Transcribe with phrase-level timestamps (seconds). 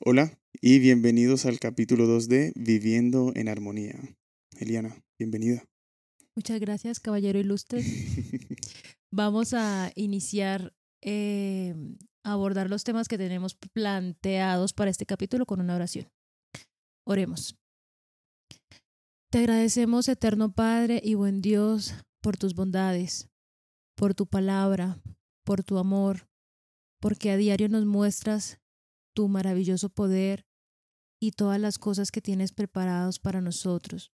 [0.00, 3.94] Hola y bienvenidos al capítulo 2 de Viviendo en Armonía.
[4.58, 5.64] Eliana, bienvenida.
[6.34, 7.80] Muchas gracias, caballero ilustre.
[9.12, 11.76] Vamos a iniciar eh,
[12.24, 16.08] a abordar los temas que tenemos planteados para este capítulo con una oración.
[17.06, 17.56] Oremos.
[19.30, 23.28] Te agradecemos, eterno Padre y buen Dios, por tus bondades,
[23.94, 24.98] por tu palabra,
[25.44, 26.26] por tu amor,
[27.00, 28.58] porque a diario nos muestras
[29.14, 30.46] tu maravilloso poder
[31.20, 34.12] y todas las cosas que tienes preparados para nosotros,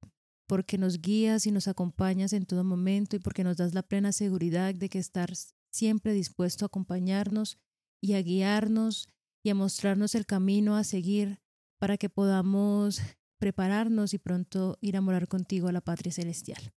[0.47, 4.11] porque nos guías y nos acompañas en todo momento y porque nos das la plena
[4.11, 7.57] seguridad de que estás siempre dispuesto a acompañarnos
[8.01, 9.07] y a guiarnos
[9.43, 11.39] y a mostrarnos el camino a seguir
[11.79, 12.99] para que podamos
[13.37, 16.73] prepararnos y pronto ir a morar contigo a la patria celestial.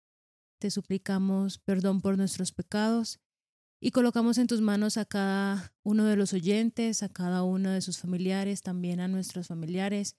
[0.61, 3.19] Te suplicamos perdón por nuestros pecados
[3.80, 7.80] y colocamos en tus manos a cada uno de los oyentes, a cada uno de
[7.80, 10.16] sus familiares, también a nuestros familiares,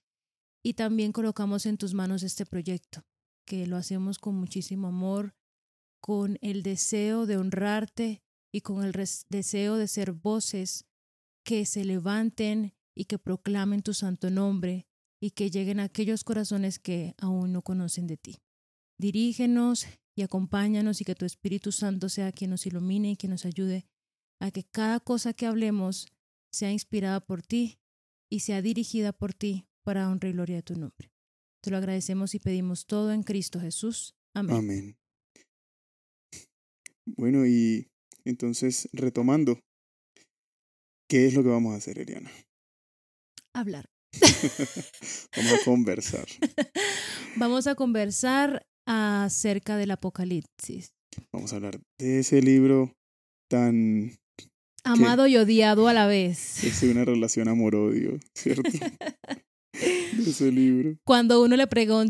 [0.64, 3.06] y también colocamos en tus manos este proyecto,
[3.46, 5.36] que lo hacemos con muchísimo amor,
[6.02, 8.92] con el deseo de honrarte y con el
[9.30, 10.86] deseo de ser voces
[11.44, 14.88] que se levanten y que proclamen tu santo nombre
[15.20, 18.38] y que lleguen a aquellos corazones que aún no conocen de ti.
[18.98, 23.46] Dirígenos y acompáñanos y que tu Espíritu Santo sea quien nos ilumine y quien nos
[23.46, 23.86] ayude
[24.40, 26.08] a que cada cosa que hablemos
[26.52, 27.80] sea inspirada por ti
[28.30, 31.12] y sea dirigida por ti para honra y gloria de tu nombre.
[31.62, 34.16] Te lo agradecemos y pedimos todo en Cristo Jesús.
[34.34, 34.56] Amén.
[34.56, 34.98] Amén.
[37.06, 37.88] Bueno, y
[38.26, 39.60] entonces retomando,
[41.08, 42.32] ¿qué es lo que vamos a hacer, Eliana?
[43.54, 43.90] Hablar.
[45.36, 46.28] vamos a conversar.
[47.38, 50.94] Vamos a conversar acerca del Apocalipsis.
[51.32, 52.94] Vamos a hablar de ese libro
[53.50, 54.12] tan...
[54.84, 56.64] Amado y odiado a la vez.
[56.64, 58.64] Es una relación amor-odio, ¿cierto?
[59.74, 60.98] de ese libro.
[61.04, 61.68] Cuando uno le,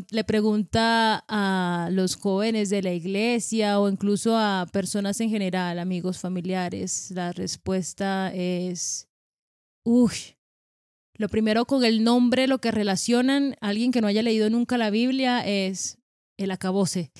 [0.09, 6.19] le pregunta a los jóvenes de la iglesia o incluso a personas en general, amigos,
[6.19, 9.09] familiares, la respuesta es,
[9.83, 10.13] uy,
[11.17, 14.89] lo primero con el nombre, lo que relacionan, alguien que no haya leído nunca la
[14.89, 16.00] Biblia es
[16.41, 17.11] el acabose.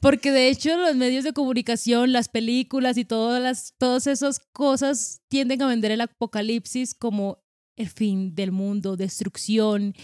[0.00, 5.20] Porque de hecho los medios de comunicación, las películas y todas las todas esas cosas
[5.28, 7.38] tienden a vender el apocalipsis como
[7.76, 9.94] el fin del mundo, destrucción,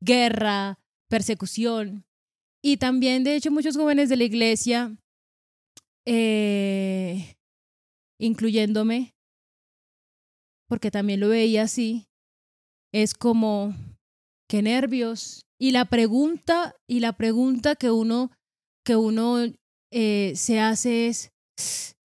[0.00, 2.04] guerra, persecución.
[2.62, 4.96] Y también, de hecho, muchos jóvenes de la iglesia,
[6.04, 7.36] eh,
[8.18, 9.14] incluyéndome,
[10.68, 12.08] porque también lo veía así,
[12.92, 13.74] es como,
[14.48, 18.30] qué nervios, y la pregunta, y la pregunta que uno,
[18.84, 19.38] que uno
[19.90, 21.32] eh, se hace es,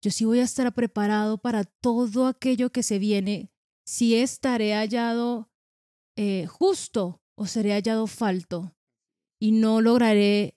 [0.02, 3.50] yo sí voy a estar preparado para todo aquello que se viene,
[3.86, 5.48] si estaré hallado
[6.16, 8.74] eh, justo o seré hallado falto
[9.40, 10.56] y no lograré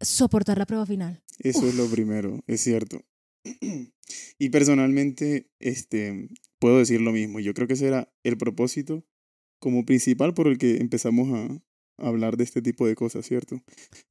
[0.00, 1.22] soportar la prueba final.
[1.38, 3.02] Eso es lo primero, es cierto.
[4.38, 6.28] Y personalmente, este,
[6.58, 7.40] puedo decir lo mismo.
[7.40, 9.04] Yo creo que ese era el propósito
[9.60, 11.62] como principal por el que empezamos a,
[12.00, 13.60] hablar de este tipo de cosas, ¿cierto?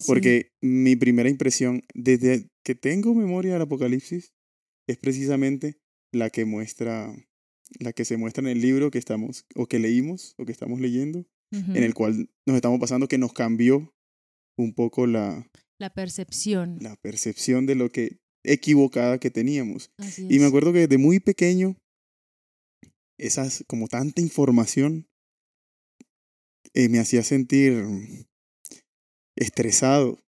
[0.05, 4.33] Porque mi primera impresión, desde que tengo memoria del Apocalipsis,
[4.87, 5.77] es precisamente
[6.11, 7.13] la que muestra,
[7.79, 10.79] la que se muestra en el libro que estamos, o que leímos, o que estamos
[10.79, 13.93] leyendo, en el cual nos estamos pasando, que nos cambió
[14.57, 15.49] un poco la...
[15.79, 16.77] La percepción.
[16.81, 19.91] La percepción de lo que equivocada que teníamos.
[20.17, 21.75] y me acuerdo que desde muy pequeño,
[23.17, 25.08] esas, como tanta información,
[26.79, 27.83] eh, me hacía sentir
[29.35, 30.19] estresado.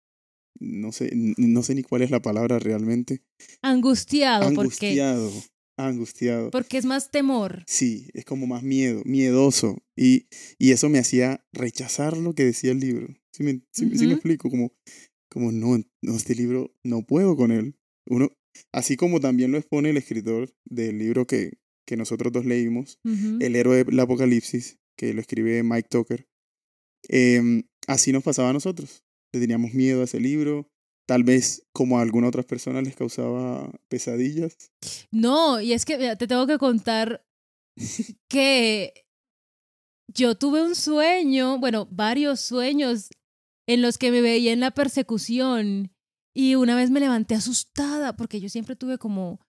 [0.59, 3.23] No sé, no sé ni cuál es la palabra realmente.
[3.63, 4.47] Angustiado.
[4.47, 5.31] Angustiado.
[5.77, 6.51] angustiado.
[6.51, 7.65] Porque es más temor.
[7.67, 9.79] Sí, es como más miedo, miedoso.
[9.97, 10.27] Y,
[10.59, 13.09] y eso me hacía rechazar lo que decía el libro.
[13.33, 14.51] ¿Sí me, sí, me explico?
[14.51, 14.73] Como,
[15.31, 17.79] como no, no, este libro no puedo con él.
[18.07, 18.29] Uno,
[18.73, 23.57] así como también lo expone el escritor del libro que, que nosotros dos leímos, El
[23.57, 26.30] héroe del Apocalipsis, que lo escribe Mike Tucker.
[27.09, 29.03] Em, así nos pasaba a nosotros.
[29.33, 30.69] Le teníamos miedo a ese libro.
[31.07, 34.57] Tal vez como a algunas otras personas les causaba pesadillas.
[35.11, 37.27] No, y es que te tengo que contar
[38.29, 39.07] que
[40.15, 43.11] yo tuve un sueño, bueno, varios sueños
[43.67, 45.93] en los que me veía en la persecución
[46.35, 49.41] y una vez me levanté asustada porque yo siempre tuve como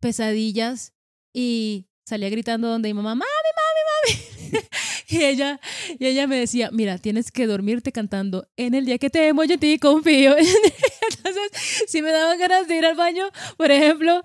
[0.00, 0.92] pesadillas
[1.32, 4.20] y salía gritando donde mi mamá, mami, mami,
[4.52, 4.68] mami.
[5.12, 5.60] y, ella,
[5.98, 9.44] y ella me decía, mira, tienes que dormirte cantando en el día que te amo,
[9.44, 10.34] yo te confío.
[10.38, 14.22] Entonces, si me daban ganas de ir al baño, por ejemplo,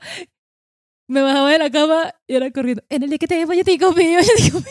[1.08, 2.84] me bajaba de la cama y era corriendo.
[2.90, 3.60] En el día que te mío,
[4.22, 4.62] yo digo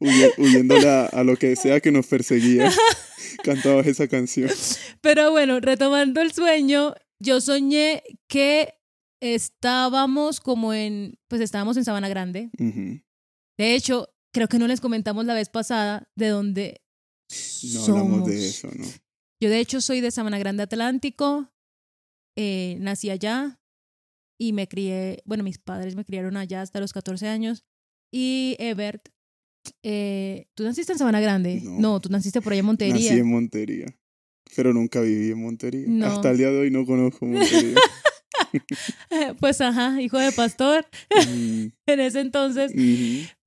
[0.00, 2.70] Huye- huyéndole a, a lo que sea que nos perseguía.
[3.44, 4.50] Cantabas esa canción.
[5.00, 8.74] Pero bueno, retomando el sueño, yo soñé que
[9.20, 12.50] estábamos como en, pues estábamos en Sabana Grande.
[13.58, 16.82] De hecho, creo que no les comentamos la vez pasada de dónde
[17.74, 18.54] No hablamos de somos.
[18.54, 18.84] eso, ¿no?
[19.40, 21.50] Yo de hecho soy de Sabana Grande Atlántico,
[22.36, 23.60] eh, nací allá
[24.40, 27.64] y me crié, bueno, mis padres me criaron allá hasta los 14 años.
[28.12, 29.08] Y Ebert,
[29.82, 31.60] eh, ¿tú naciste en Sabana Grande?
[31.64, 32.00] No.
[32.00, 32.94] tú naciste por allá en Montería.
[32.94, 33.86] Nací en Montería.
[34.54, 35.84] Pero nunca viví en Montería.
[35.88, 36.06] No.
[36.06, 37.74] Hasta el día de hoy no conozco Montería.
[39.40, 40.86] Pues ajá, hijo de pastor.
[41.28, 42.72] Mm, En ese entonces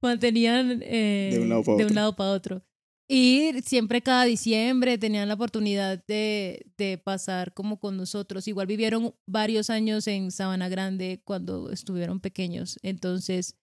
[0.02, 1.40] mantenían eh, De
[1.86, 2.62] un lado de para otro.
[3.08, 8.48] Y siempre cada diciembre tenían la oportunidad de, de pasar como con nosotros.
[8.48, 12.80] Igual vivieron varios años en Sabana Grande cuando estuvieron pequeños.
[12.82, 13.56] Entonces,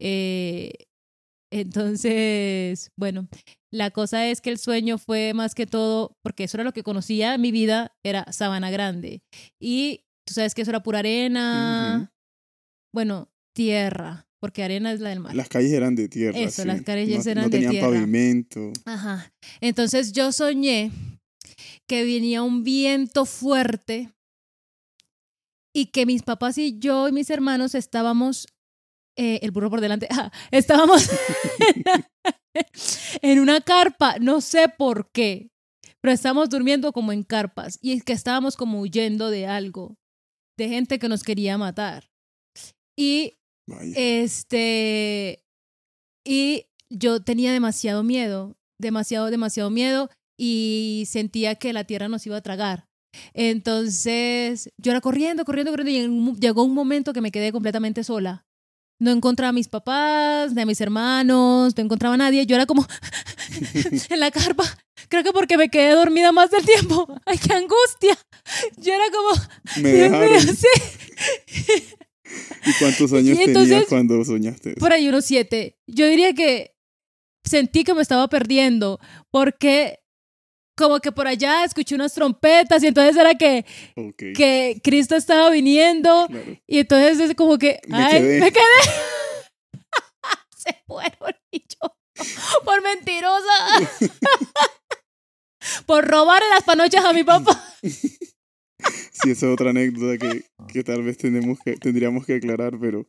[0.00, 0.72] eh,
[1.52, 3.28] entonces, bueno,
[3.72, 6.82] la cosa es que el sueño fue más que todo, porque eso era lo que
[6.82, 9.22] conocía en mi vida, era Sabana Grande.
[9.60, 12.12] Y tú sabes que eso era pura arena,
[12.94, 15.34] bueno, tierra, porque arena es la del mar.
[15.34, 16.38] Las calles eran de tierra.
[16.38, 16.68] Eso, sí.
[16.68, 17.88] las calles no, eran no de tenían tierra.
[17.88, 18.72] pavimento.
[18.84, 19.32] Ajá.
[19.60, 20.92] Entonces yo soñé
[21.88, 24.12] que venía un viento fuerte
[25.74, 28.46] y que mis papás y yo y mis hermanos estábamos,
[29.18, 31.10] eh, el burro por delante, ah, estábamos
[33.22, 35.50] en una carpa, no sé por qué,
[36.00, 39.96] pero estábamos durmiendo como en carpas y es que estábamos como huyendo de algo,
[40.60, 42.10] de gente que nos quería matar.
[42.96, 43.92] Y Vaya.
[43.96, 45.42] este.
[46.24, 52.36] Y yo tenía demasiado miedo, demasiado, demasiado miedo y sentía que la tierra nos iba
[52.36, 52.86] a tragar.
[53.32, 58.44] Entonces, yo era corriendo, corriendo, corriendo y llegó un momento que me quedé completamente sola.
[59.00, 62.44] No encontraba a mis papás, ni a mis hermanos, no encontraba a nadie.
[62.44, 62.86] Yo era como
[64.10, 64.64] en la carpa.
[65.10, 67.06] Creo que porque me quedé dormida más del tiempo.
[67.26, 68.16] ¡Ay, qué angustia!
[68.78, 70.40] Yo era como, Me dejaron.
[70.56, 70.66] sí.
[72.64, 74.74] ¿Y cuántos años Y entonces- tenías cuando soñaste?
[74.74, 75.76] por ahí unos siete.
[75.88, 76.74] Yo diría que
[77.44, 79.00] sentí que me estaba perdiendo
[79.32, 79.98] porque
[80.76, 83.66] como que por allá escuché unas trompetas y entonces era que,
[83.96, 86.56] Ok, que Cristo estaba viniendo claro.
[86.66, 88.40] y entonces es como que, Me ay, quedé.
[88.40, 88.62] me quedé.
[90.56, 91.96] Se fueron y yo,
[92.64, 93.52] por mentirosa,
[95.90, 97.60] por robarle las panochas a mi papá.
[99.12, 103.06] Sí, esa es otra anécdota que, que tal vez tenemos que, tendríamos que aclarar, pero,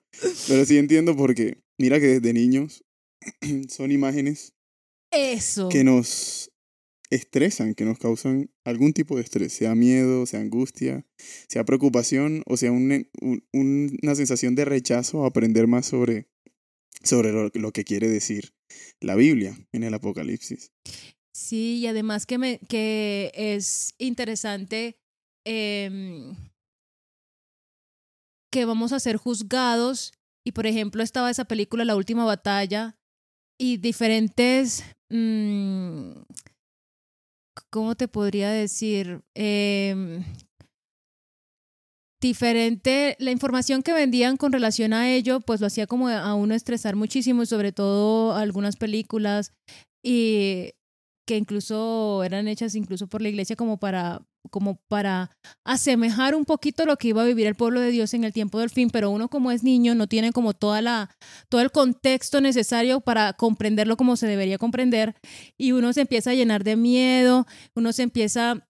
[0.48, 2.84] pero sí entiendo porque mira que desde niños
[3.70, 4.52] son imágenes
[5.14, 5.70] Eso.
[5.70, 6.52] que nos
[7.10, 11.06] estresan, que nos causan algún tipo de estrés, sea miedo, sea angustia,
[11.48, 16.28] sea preocupación o sea un- un- una sensación de rechazo a aprender más sobre,
[17.04, 18.54] sobre lo, lo que quiere decir
[19.00, 20.72] la Biblia en el Apocalipsis.
[21.42, 24.96] Sí, y además que, me, que es interesante
[25.44, 26.36] em,
[28.54, 30.14] que vamos a ser juzgados.
[30.46, 32.96] Y por ejemplo, estaba esa película La Última Batalla
[33.60, 34.84] y diferentes...
[35.10, 36.12] mm,
[37.70, 39.22] ¿Cómo te podría decir?
[39.36, 40.24] Em,
[42.22, 46.54] diferente, la información que vendían con relación a ello, pues lo hacía como a uno
[46.54, 49.54] estresar muchísimo, y sobre todo algunas películas
[50.04, 50.72] y
[51.26, 55.32] que incluso eran hechas incluso por la iglesia como para como para
[55.64, 58.60] asemejar un poquito lo que iba a vivir el pueblo de Dios en el tiempo
[58.60, 61.16] del fin, pero uno como es niño no tiene como toda la
[61.48, 65.16] todo el contexto necesario para comprenderlo como se debería comprender
[65.58, 68.68] y uno se empieza a llenar de miedo, uno se empieza,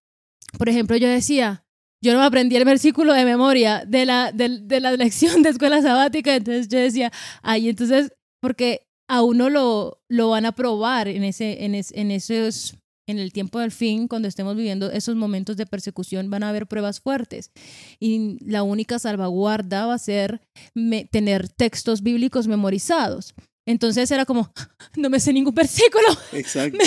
[0.58, 1.66] por ejemplo, yo decía,
[2.04, 6.36] yo no aprendí el versículo de memoria de la, de la lección de escuela sabática,
[6.36, 7.12] entonces yo decía,
[7.44, 12.12] ay, entonces, porque a uno lo, lo van a probar en, ese, en, es- en
[12.12, 12.78] esos,
[13.10, 16.66] en el tiempo del fin, cuando estemos viviendo esos momentos de persecución, van a haber
[16.66, 17.52] pruebas fuertes.
[18.00, 20.40] Y la única salvaguarda va a ser
[20.74, 23.34] me- tener textos bíblicos memorizados.
[23.68, 24.52] Entonces era como,
[24.96, 26.08] no me sé ningún versículo.
[26.34, 26.78] Exacto.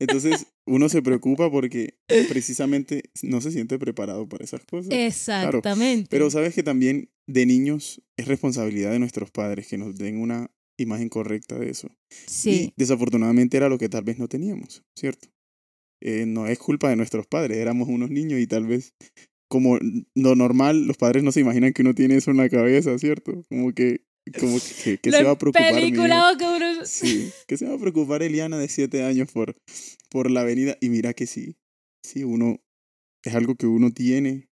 [0.00, 1.98] Entonces uno se preocupa porque
[2.28, 4.90] precisamente no se siente preparado para esas cosas.
[4.92, 6.08] Exactamente.
[6.10, 10.50] Pero sabes que también de niños es responsabilidad de nuestros padres que nos den una
[10.82, 11.88] imagen correcta de eso.
[12.26, 15.28] sí, Y desafortunadamente era lo que tal vez no teníamos, ¿cierto?
[16.02, 18.94] Eh, no es culpa de nuestros padres, éramos unos niños y tal vez
[19.48, 19.78] como
[20.14, 23.42] lo normal, los padres no se imaginan que uno tiene eso en la cabeza, ¿cierto?
[23.48, 24.04] Como que,
[24.38, 24.60] como que,
[25.10, 25.64] se va a preocupar.
[25.92, 26.14] que uno-
[26.86, 29.56] Sí, que se va a preocupar Eliana de siete años por,
[30.08, 30.76] por la avenida.
[30.80, 31.56] Y mira que sí,
[32.04, 32.60] sí, uno,
[33.24, 34.48] es algo que uno tiene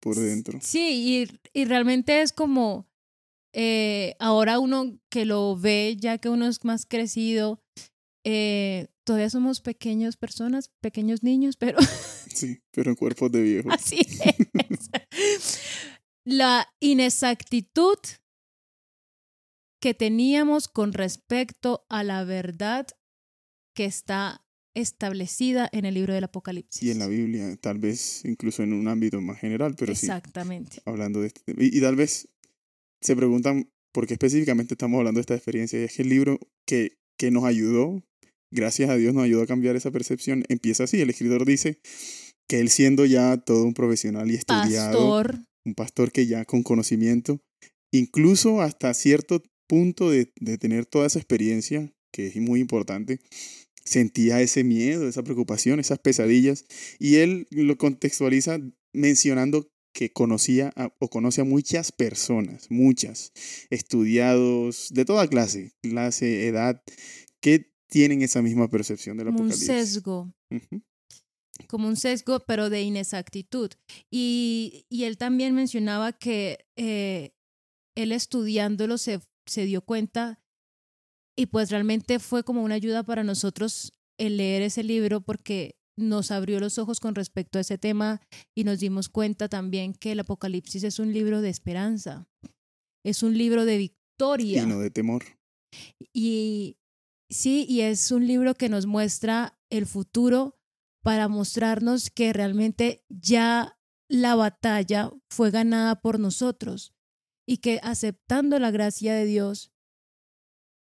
[0.00, 0.58] por dentro.
[0.62, 2.86] Sí, y, y realmente es como,
[3.54, 7.62] eh, ahora uno que lo ve, ya que uno es más crecido,
[8.24, 11.78] eh, todavía somos pequeñas personas, pequeños niños, pero
[12.34, 13.72] Sí, pero en cuerpos de viejos.
[13.72, 15.60] así es.
[16.26, 17.98] La inexactitud
[19.80, 22.86] que teníamos con respecto a la verdad
[23.76, 24.40] que está
[24.74, 26.82] establecida en el libro del Apocalipsis.
[26.82, 30.82] Y en la Biblia, tal vez incluso en un ámbito más general, pero sí, Exactamente.
[30.86, 31.62] hablando de este tema.
[31.62, 32.28] Y, y tal vez
[33.04, 35.80] se preguntan por qué específicamente estamos hablando de esta experiencia.
[35.80, 38.02] Y es que el libro que, que nos ayudó,
[38.50, 41.00] gracias a Dios nos ayudó a cambiar esa percepción, empieza así.
[41.00, 41.78] El escritor dice
[42.48, 46.62] que él siendo ya todo un profesional y estudiado, Pastor, un pastor que ya con
[46.62, 47.40] conocimiento,
[47.92, 53.20] incluso hasta cierto punto de, de tener toda esa experiencia, que es muy importante,
[53.84, 56.64] sentía ese miedo, esa preocupación, esas pesadillas,
[56.98, 58.58] y él lo contextualiza
[58.92, 63.32] mencionando que conocía a- o conoce a muchas personas, muchas,
[63.70, 66.82] estudiados de toda clase, clase, edad,
[67.40, 69.66] que tienen esa misma percepción del como un apocalipsis.
[69.92, 70.34] sesgo.
[71.68, 73.70] Como un sesgo, pero de inexactitud.
[74.10, 77.30] Y, y él también mencionaba que eh,
[77.94, 80.40] él estudiándolo se, se dio cuenta
[81.36, 86.30] y pues realmente fue como una ayuda para nosotros el leer ese libro porque nos
[86.30, 88.20] abrió los ojos con respecto a ese tema
[88.54, 92.28] y nos dimos cuenta también que el Apocalipsis es un libro de esperanza,
[93.04, 94.62] es un libro de victoria.
[94.62, 95.24] Y no de temor.
[96.12, 96.78] Y
[97.30, 100.56] sí, y es un libro que nos muestra el futuro
[101.02, 106.94] para mostrarnos que realmente ya la batalla fue ganada por nosotros
[107.46, 109.72] y que aceptando la gracia de Dios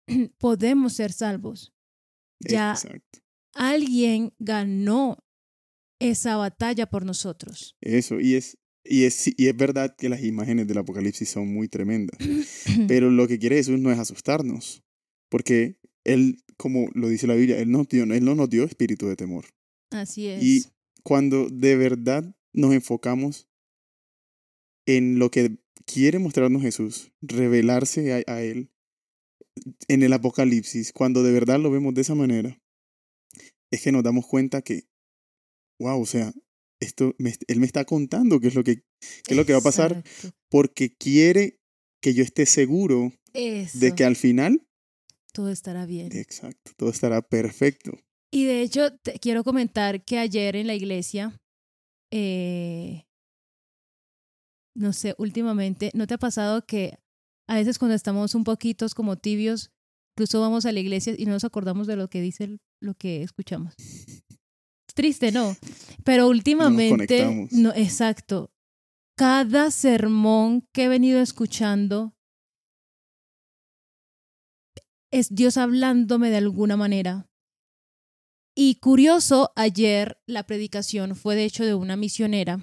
[0.37, 1.73] podemos ser salvos.
[2.39, 3.22] Ya Exacto.
[3.53, 5.17] Alguien ganó
[5.99, 7.75] esa batalla por nosotros.
[7.81, 11.67] Eso, y es, y, es, y es verdad que las imágenes del apocalipsis son muy
[11.67, 12.17] tremendas.
[12.87, 14.83] Pero lo que quiere Jesús no es asustarnos,
[15.29, 19.07] porque Él, como lo dice la Biblia, Él, nos dio, él no nos dio espíritu
[19.07, 19.45] de temor.
[19.91, 20.43] Así es.
[20.43, 20.65] Y
[21.03, 23.47] cuando de verdad nos enfocamos
[24.85, 28.69] en lo que quiere mostrarnos Jesús, revelarse a, a Él
[29.87, 32.62] en el Apocalipsis, cuando de verdad lo vemos de esa manera,
[33.73, 34.83] es que nos damos cuenta que,
[35.79, 36.31] wow, o sea,
[36.79, 38.83] esto, me- Él me está contando qué es lo que,
[39.23, 40.03] qué es lo que va a pasar,
[40.49, 41.59] porque quiere
[42.01, 43.79] que yo esté seguro Eso.
[43.79, 44.67] de que al final,
[45.33, 46.11] todo estará bien.
[46.15, 47.97] exacto, todo estará perfecto.
[48.31, 51.35] Y de hecho, te quiero comentar que ayer en la iglesia,
[52.11, 53.05] eh,
[54.75, 56.97] no sé, últimamente, ¿no te ha pasado que
[57.47, 59.71] a veces cuando estamos un poquitos como tibios,
[60.15, 62.93] incluso vamos a la iglesia y no nos acordamos de lo que dice el- lo
[62.95, 63.73] que escuchamos?
[64.93, 65.55] Triste, ¿no?
[66.03, 68.51] Pero últimamente, no, exacto.
[69.17, 72.13] Cada sermón que he venido escuchando
[75.11, 77.27] es Dios hablándome de alguna manera.
[78.55, 82.59] Y curioso, ayer la predicación fue de hecho de una misionera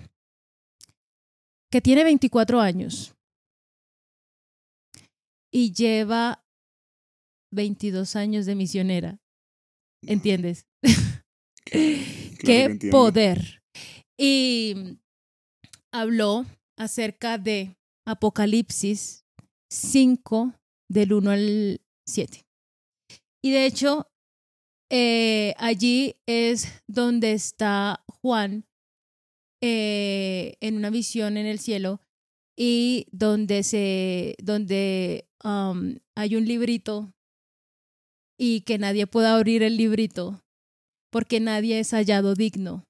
[1.71, 3.17] que tiene 24 años
[5.53, 6.45] y lleva
[7.53, 9.21] 22 años de misionera.
[10.03, 10.67] ¿Entiendes?
[10.81, 11.01] Claro
[12.41, 13.63] Qué poder.
[14.19, 14.99] Y
[15.93, 17.77] habló acerca de
[18.07, 19.25] Apocalipsis
[19.71, 20.55] 5
[20.89, 22.45] del 1 al 7.
[23.43, 24.11] Y de hecho,
[24.91, 28.67] eh, allí es donde está Juan
[29.63, 32.01] eh, en una visión en el cielo
[32.59, 37.13] y donde se donde um, hay un librito
[38.43, 40.41] y que nadie pueda abrir el librito
[41.13, 42.85] porque nadie es hallado digno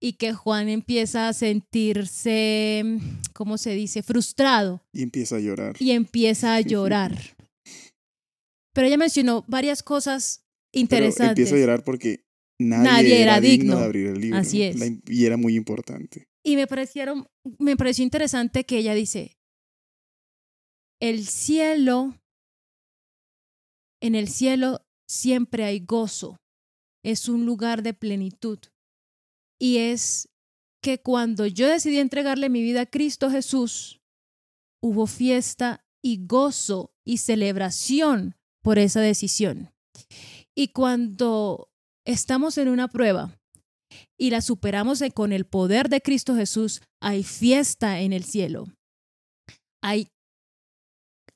[0.00, 2.84] y que Juan empieza a sentirse,
[3.32, 5.76] ¿cómo se dice?, frustrado Y empieza a llorar.
[5.80, 7.18] y empieza a llorar.
[8.74, 10.42] Pero ella mencionó varias cosas
[10.72, 11.30] Pero interesantes.
[11.38, 12.24] empieza a llorar porque
[12.60, 13.78] nadie, Nadie era, era digno digno.
[13.78, 14.38] de abrir el libro.
[14.38, 14.78] Así es.
[14.78, 16.26] La y era muy importante.
[16.44, 17.26] Y me parecieron,
[17.58, 19.36] me pareció interesante que ella dice,
[21.00, 22.14] el cielo,
[24.04, 26.36] en el cielo siempre hay gozo,
[27.02, 28.58] es un lugar de plenitud.
[29.58, 30.28] Y es
[30.82, 34.02] que cuando yo decidí entregarle mi vida a Cristo Jesús,
[34.82, 39.72] hubo fiesta y gozo y celebración por esa decisión.
[40.54, 41.70] Y cuando
[42.04, 43.40] estamos en una prueba,
[44.18, 48.66] y la superamos con el poder de Cristo Jesús, hay fiesta en el cielo.
[49.82, 50.10] Hay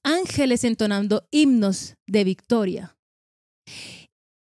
[0.08, 2.96] ángeles entonando himnos de victoria.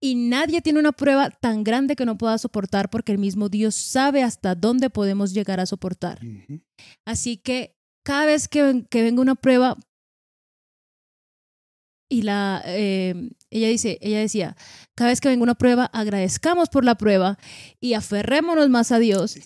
[0.02, 3.74] Y nadie tiene una prueba tan grande que no pueda soportar porque el mismo Dios
[3.74, 6.20] sabe hasta dónde podemos llegar a soportar.
[7.06, 9.76] Así que cada vez que, que venga una prueba,
[12.08, 14.56] y la, eh, ella dice, ella decía,
[14.96, 17.38] cada vez que venga una prueba, agradezcamos por la prueba
[17.78, 19.38] y aferrémonos más a Dios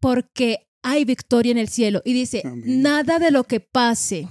[0.00, 2.02] porque hay victoria en el cielo.
[2.04, 2.82] Y dice, Amén.
[2.82, 4.28] nada de lo que pase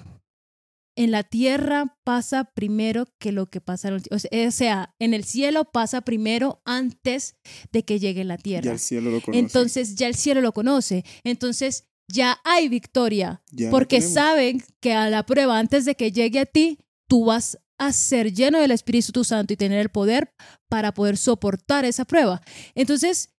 [0.96, 4.96] en la tierra pasa primero que lo que pasa en el o sea, o sea,
[5.00, 7.36] en el cielo pasa primero antes
[7.72, 8.72] de que llegue la Ya tierra.
[8.74, 9.40] el cielo lo conoce.
[9.40, 11.04] Entonces ya el cielo lo conoce.
[11.24, 13.42] Entonces ya hay victoria.
[13.52, 17.58] Ya porque saben que a la prueba, antes de que llegue a ti, tú vas
[17.80, 20.32] a ser lleno del Espíritu Santo y tener el poder
[20.70, 22.42] para poder soportar esa prueba.
[22.76, 23.34] Entonces,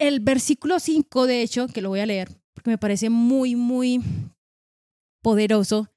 [0.00, 4.00] el versículo 5, de hecho, que lo voy a leer, porque me parece muy, muy
[5.22, 5.88] poderoso,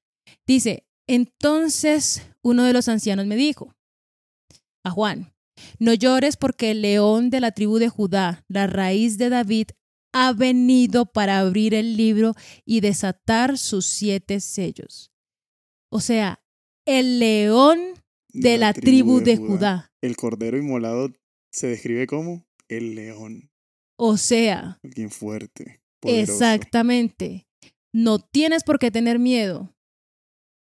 [0.48, 3.74] dice, entonces uno de los ancianos me dijo
[4.84, 5.34] a Juan,
[5.80, 9.68] no llores porque el león de la tribu de Judá, la raíz de David,
[10.14, 12.34] ha venido para abrir el libro
[12.66, 15.12] y desatar sus siete sellos.
[15.92, 16.42] O sea,
[16.86, 17.80] el león
[18.30, 19.92] de la tribu de Judá.
[20.02, 21.10] El cordero inmolado
[21.52, 23.50] se describe como el león,
[23.98, 26.34] O sea, alguien fuerte, poderoso.
[26.34, 27.48] exactamente.
[27.94, 29.75] No tienes por qué tener miedo.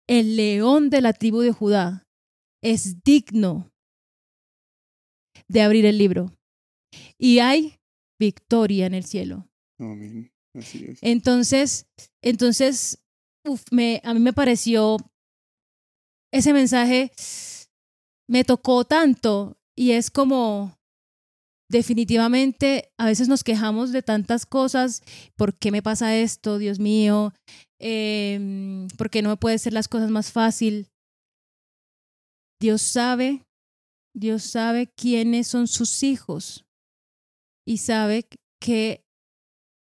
[0.08, 2.08] El león de la tribu de Judá
[2.64, 3.72] es digno
[5.48, 6.34] de abrir el libro.
[7.18, 7.76] Y hay
[8.20, 9.48] victoria en el cielo.
[9.80, 10.32] Amén.
[10.54, 11.00] Así es.
[11.02, 11.86] Entonces,
[12.22, 13.00] entonces,
[13.46, 14.98] uf, me, a mí me pareció
[16.32, 17.12] ese mensaje
[18.30, 20.77] me tocó tanto y es como
[21.70, 25.04] definitivamente a veces nos quejamos de tantas cosas,
[25.36, 27.34] ¿por qué me pasa esto, Dios mío?
[27.80, 30.88] Eh, ¿Por qué no me puede ser las cosas más fácil?
[32.60, 33.46] Dios sabe,
[34.16, 36.66] Dios sabe quiénes son sus hijos
[37.66, 38.28] y sabe
[38.60, 39.06] que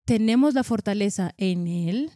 [0.06, 2.12] tenemos la fortaleza en Él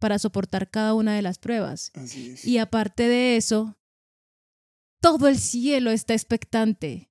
[0.00, 1.90] para soportar cada una de las pruebas.
[1.94, 2.44] Así es.
[2.44, 3.76] Y aparte de eso,
[5.02, 7.07] todo el cielo está expectante.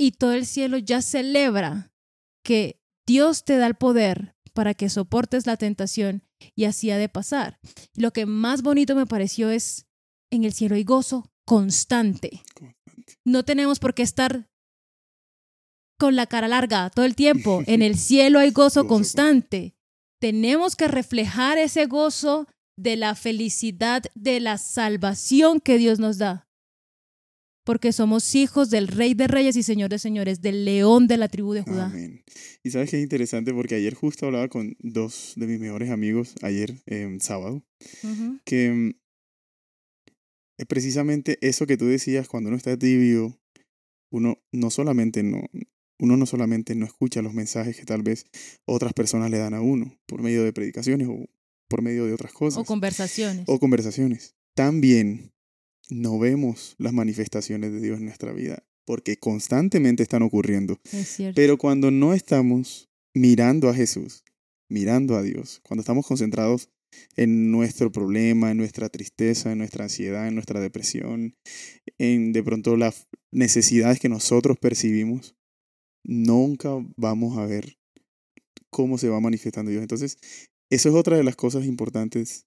[0.00, 1.92] Y todo el cielo ya celebra
[2.42, 6.22] que Dios te da el poder para que soportes la tentación
[6.56, 7.58] y así ha de pasar.
[7.94, 9.86] Lo que más bonito me pareció es,
[10.30, 12.42] en el cielo hay gozo constante.
[13.26, 14.48] No tenemos por qué estar
[15.98, 17.62] con la cara larga todo el tiempo.
[17.66, 19.74] En el cielo hay Gozo constante.
[20.18, 22.46] Tenemos que reflejar ese gozo
[22.78, 26.48] de la felicidad, de la salvación que Dios nos da.
[27.64, 31.28] Porque somos hijos del Rey de Reyes y Señor de Señores, del León de la
[31.28, 31.86] tribu de Judá.
[31.86, 32.24] Amén.
[32.64, 36.34] Y sabes que es interesante porque ayer justo hablaba con dos de mis mejores amigos,
[36.42, 37.62] ayer em, sábado,
[38.02, 38.40] Ujú.
[38.44, 38.90] que mm,
[40.58, 43.38] es precisamente eso que tú decías, cuando uno está tibio,
[44.10, 45.42] uno no solamente no,
[45.98, 48.24] uno no solamente no escucha los mensajes que tal vez
[48.66, 51.26] otras personas le dan a uno por medio de predicaciones o
[51.68, 53.44] por medio de otras cosas O conversaciones.
[53.46, 54.34] o conversaciones.
[54.54, 55.32] También
[55.90, 60.80] no vemos las manifestaciones de Dios en nuestra vida porque constantemente están ocurriendo.
[60.92, 61.34] es.
[61.36, 64.24] Pero cuando no estamos mirando a Jesús,
[64.68, 66.70] mirando a Dios, cuando estamos concentrados
[67.16, 71.36] en nuestro problema, en nuestra tristeza, en nuestra ansiedad, en nuestra depresión,
[71.98, 75.36] en de pronto las necesidades que nosotros percibimos,
[76.04, 77.78] nunca vamos a ver
[78.70, 79.82] cómo se va manifestando Dios.
[79.82, 80.18] Entonces,
[80.68, 82.46] eso es otra de las cosas importantes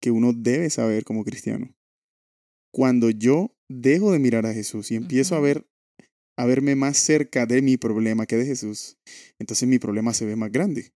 [0.00, 1.74] que uno debe saber como cristiano.
[2.72, 5.68] Cuando yo dejo de mirar a Jesús y empiezo a ver
[6.38, 8.98] a verme más cerca de mi problema que de Jesús,
[9.38, 10.92] entonces mi problema se ve más grande.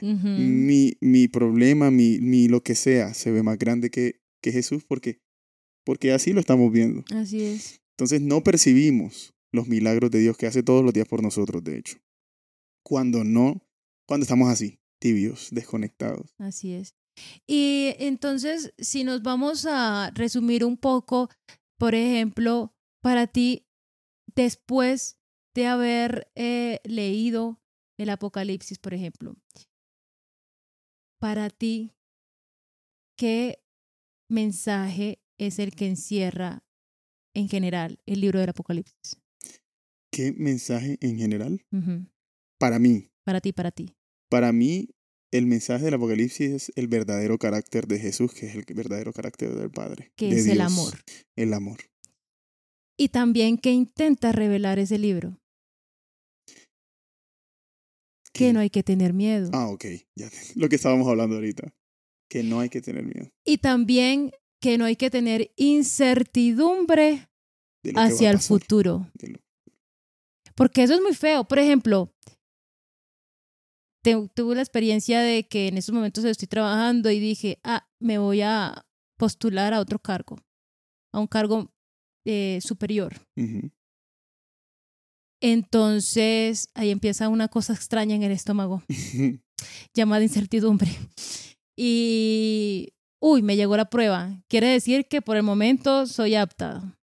[0.00, 4.84] Mi, mi problema, mi, mi lo que sea, se ve más grande que, que Jesús
[4.84, 5.20] porque,
[5.84, 7.04] porque así lo estamos viendo.
[7.14, 7.80] Así es.
[7.92, 11.78] Entonces no percibimos los milagros de Dios que hace todos los días por nosotros, de
[11.78, 11.98] hecho.
[12.82, 13.66] Cuando no,
[14.06, 16.34] cuando estamos así, tibios, desconectados.
[16.38, 16.94] Así es.
[17.46, 21.28] Y entonces, si nos vamos a resumir un poco,
[21.78, 23.66] por ejemplo, para ti,
[24.34, 25.18] después
[25.54, 27.60] de haber eh, leído
[27.98, 29.36] el Apocalipsis, por ejemplo,
[31.18, 31.94] para ti,
[33.16, 33.62] ¿qué
[34.28, 36.64] mensaje es el que encierra
[37.34, 39.18] en general el libro del Apocalipsis?
[40.12, 41.64] ¿Qué mensaje en general?
[42.58, 43.94] Para mí, Para ti, para ti.
[44.30, 44.88] para mí,
[45.32, 49.54] el mensaje del Apocalipsis es el verdadero carácter de Jesús, que es el verdadero carácter
[49.54, 50.12] del Padre.
[50.16, 50.94] Que de es el Dios, amor.
[51.36, 51.78] El amor.
[52.98, 55.38] Y también que intenta revelar ese libro,
[58.36, 59.50] que no hay que tener miedo.
[59.52, 59.84] Ah, ok.
[60.14, 61.74] Ya lo que estábamos hablando ahorita.
[62.28, 63.30] Que no hay que tener miedo.
[63.44, 67.28] Y también que no hay que tener incertidumbre
[67.94, 69.10] hacia el futuro.
[70.54, 71.44] Porque eso es muy feo.
[71.44, 72.12] Por ejemplo,
[74.06, 78.18] te- tuve la experiencia de que en esos momentos estoy trabajando y dije, ah, me
[78.18, 78.86] voy a
[79.18, 80.38] postular a otro cargo,
[81.12, 81.72] a un cargo
[82.24, 83.16] eh, superior.
[85.42, 88.84] Entonces ahí empieza una cosa extraña en el estómago,
[89.92, 90.90] llamada incertidumbre.
[91.76, 94.40] Y, uy, me llegó la prueba.
[94.48, 96.96] Quiere decir que por el momento soy apta.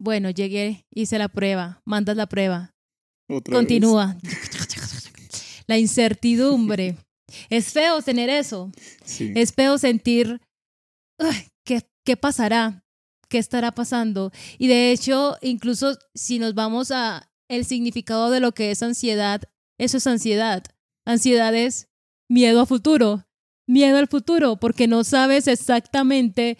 [0.00, 2.72] Bueno, llegué, hice la prueba, mandas la prueba,
[3.28, 3.68] Otra vez.
[5.66, 6.96] La incertidumbre.
[7.50, 8.70] Es feo tener eso.
[9.04, 9.32] Sí.
[9.34, 10.40] Es feo sentir
[11.18, 12.84] "Ay, ¿qué, qué pasará,
[13.28, 14.30] qué estará pasando.
[14.58, 19.42] Y de hecho, incluso si nos vamos a el significado de lo que es ansiedad,
[19.78, 20.64] eso es ansiedad.
[21.04, 21.88] Ansiedad es
[22.28, 23.26] miedo a futuro,
[23.68, 26.58] miedo al futuro, porque no sabes exactamente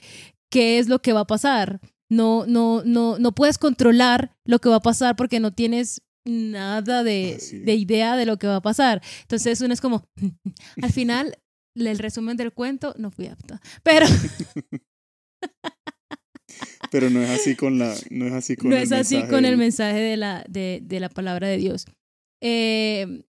[0.50, 1.80] qué es lo que va a pasar.
[2.08, 7.02] No, no, no, no puedes controlar lo que va a pasar porque no tienes nada
[7.02, 7.64] de, es.
[7.64, 9.02] de idea de lo que va a pasar.
[9.22, 10.06] Entonces uno es como,
[10.82, 11.38] al final,
[11.74, 13.60] el resumen del cuento, no fui apta.
[13.82, 14.06] Pero
[16.90, 19.32] Pero no es así con la, no es así con no el es así mensaje
[19.32, 21.86] con el mensaje de la, de, de la palabra de Dios.
[22.40, 23.24] Eh,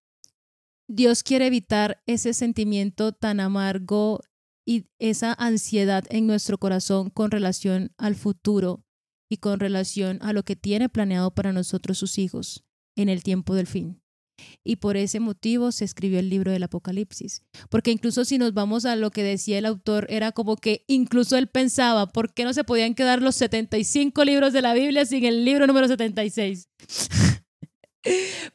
[0.87, 4.21] Dios quiere evitar ese sentimiento tan amargo
[4.65, 8.85] y esa ansiedad en nuestro corazón con relación al futuro
[9.29, 12.66] y con relación a lo que tiene planeado para nosotros sus hijos
[12.97, 14.01] en el tiempo del fin.
[14.63, 17.41] Y por ese motivo se escribió el libro del Apocalipsis.
[17.69, 21.37] Porque incluso si nos vamos a lo que decía el autor, era como que incluso
[21.37, 25.25] él pensaba, ¿por qué no se podían quedar los 75 libros de la Biblia sin
[25.25, 26.69] el libro número 76?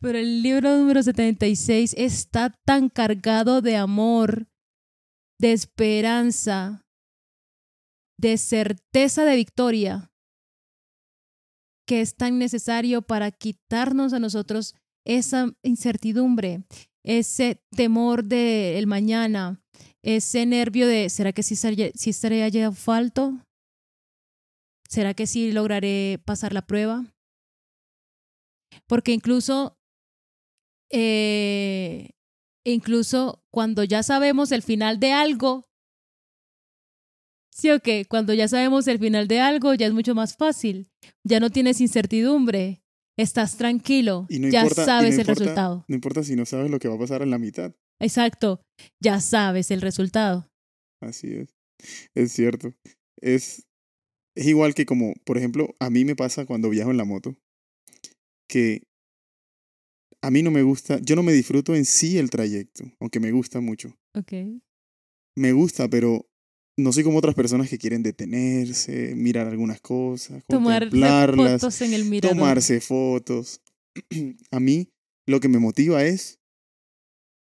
[0.01, 4.47] Pero el libro número 76 está tan cargado de amor,
[5.39, 6.87] de esperanza,
[8.19, 10.12] de certeza de victoria,
[11.93, 14.75] que es tan necesario para quitarnos a nosotros
[15.05, 16.65] esa incertidumbre,
[17.05, 19.61] ese temor del el mañana,
[20.03, 23.45] ese nervio de ¿será que sí sí estaré allá falto?
[24.89, 27.05] ¿Será que sí lograré pasar la prueba?
[28.87, 29.77] Porque incluso,
[30.91, 32.09] eh,
[32.65, 35.69] incluso cuando ya sabemos el final de algo,
[37.55, 40.89] sí o qué, cuando ya sabemos el final de algo ya es mucho más fácil,
[41.25, 42.83] ya no tienes incertidumbre,
[43.19, 45.85] estás tranquilo, Y no ya importa- y no sabes el resultado.
[45.89, 47.75] No importa si no sabes lo que va a pasar en la mitad.
[48.01, 48.63] Exacto,
[49.01, 50.49] ya sabes el resultado.
[51.01, 51.55] Así es.
[52.15, 52.73] Es cierto.
[53.21, 53.67] Es,
[54.37, 57.37] es igual que como, por ejemplo, a mí me pasa cuando viajo en la moto,
[58.49, 58.83] que
[60.23, 63.33] a mí no me gusta, yo no me disfruto en sí el trayecto, aunque me
[63.33, 63.97] gusta mucho.
[64.15, 64.33] Ok.
[65.37, 66.29] Me gusta, pero
[66.77, 71.93] no soy como otras personas que quieren detenerse, mirar algunas cosas, Tomar contemplarlas, fotos en
[71.95, 72.37] el mirador.
[72.37, 73.61] tomarse fotos.
[74.51, 74.89] a mí
[75.27, 76.41] lo que me motiva es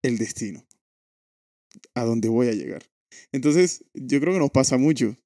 [0.02, 0.64] el destino,
[1.94, 2.84] a dónde voy a llegar.
[3.32, 5.16] Entonces, yo creo que nos pasa mucho.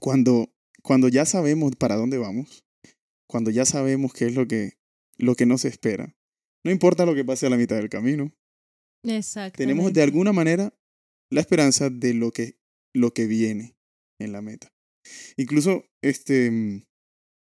[0.00, 2.64] Cuando, cuando ya sabemos para dónde vamos,
[3.28, 4.78] cuando ya sabemos qué es lo que,
[5.18, 6.16] lo que nos espera,
[6.64, 8.32] no importa lo que pase a la mitad del camino,
[9.04, 9.58] Exacto.
[9.58, 10.74] tenemos de alguna manera
[11.30, 12.56] la esperanza de lo que,
[12.94, 13.76] lo que viene
[14.18, 14.72] en la meta.
[15.36, 16.82] Incluso este, mm,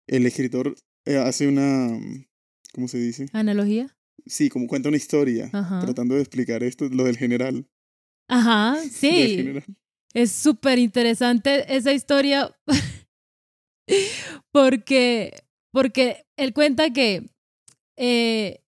[0.06, 2.26] el escritor eh, hace una, mm,
[2.74, 3.26] ¿cómo se dice?
[3.32, 3.96] ¿Analogía?
[4.26, 5.80] Sí, como cuenta una historia, Ajá.
[5.80, 7.66] tratando de explicar esto, lo del general.
[8.28, 9.36] Ajá, sí.
[9.36, 9.64] general.
[10.14, 12.56] Es súper interesante esa historia
[14.52, 15.32] porque,
[15.72, 17.30] porque él cuenta que
[17.96, 18.62] eh,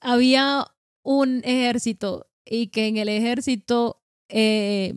[0.00, 0.66] había
[1.02, 3.99] un ejército y que en el ejército
[4.32, 4.94] eh,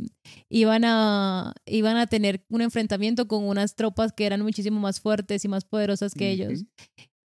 [0.49, 5.43] iban, a, iban a tener un enfrentamiento con unas tropas que eran muchísimo más fuertes
[5.43, 6.67] y más poderosas que ellos Ujú.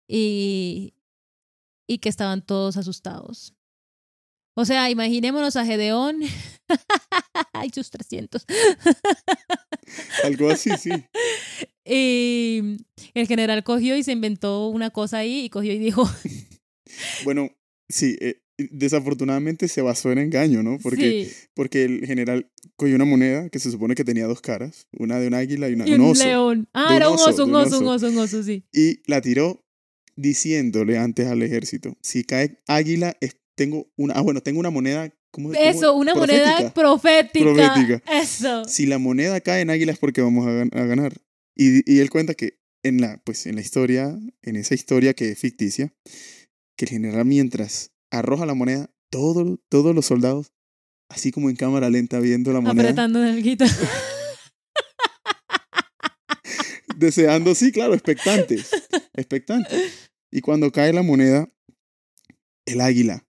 [0.08, 0.94] y,
[1.88, 3.54] y que estaban todos asustados.
[4.58, 6.22] O sea, imaginémonos a Gedeón
[7.64, 8.46] y sus 300.
[10.24, 10.90] Algo así, sí.
[11.88, 12.78] Y
[13.14, 16.02] el general cogió y se inventó una cosa ahí y cogió y dijo,
[17.22, 17.48] Bueno,
[17.88, 20.78] sí, eh, desafortunadamente se basó en engaño, ¿no?
[20.82, 24.86] Porque, sí, porque el general cogió una moneda que se supone que tenía dos caras,
[24.92, 26.24] una de un águila y una y de un un oso.
[26.24, 26.68] león.
[26.72, 28.08] Ah, de era un oso, oso, un oso, un oso.
[28.08, 28.64] un oso, sí.
[28.72, 29.64] Y la tiró
[30.16, 35.08] diciéndole antes al ejército, si cae águila, es- tengo una, ah, bueno, tengo una moneda,
[35.30, 37.44] ¿cómo cómo- Eso, una moneda profética.
[37.44, 38.02] profética.
[38.20, 38.64] Eso.
[38.66, 41.14] Si la moneda cae en águila es porque vamos a, gan- a ganar.
[41.54, 45.30] Y, y él cuenta que en la, pues, en la historia, en esa historia que
[45.30, 45.94] es ficticia,
[46.76, 50.52] que el general mientras arroja la moneda, todo, todos los soldados,
[51.08, 53.66] así como en cámara lenta viendo la moneda, Apretando el guita.
[56.96, 58.70] deseando, sí, claro, expectantes,
[59.14, 60.10] expectantes.
[60.30, 61.48] Y cuando cae la moneda,
[62.66, 63.22] el águila.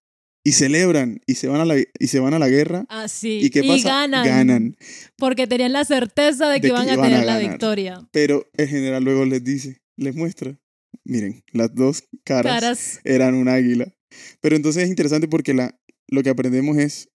[0.43, 2.85] Y celebran y se van a la, y se van a la guerra.
[2.87, 3.39] Ah, sí.
[3.43, 3.89] ¿Y qué pasa?
[3.89, 4.25] ganan.
[4.25, 4.77] Ganan.
[5.17, 8.07] Porque tenían la certeza de que De que iban a tener la victoria.
[8.11, 10.57] Pero el general luego les dice, les muestra.
[11.03, 12.99] Miren, las dos caras, Caras.
[13.03, 13.93] eran un águila.
[14.41, 17.09] Pero entonces es interesante porque la, lo que aprendemos es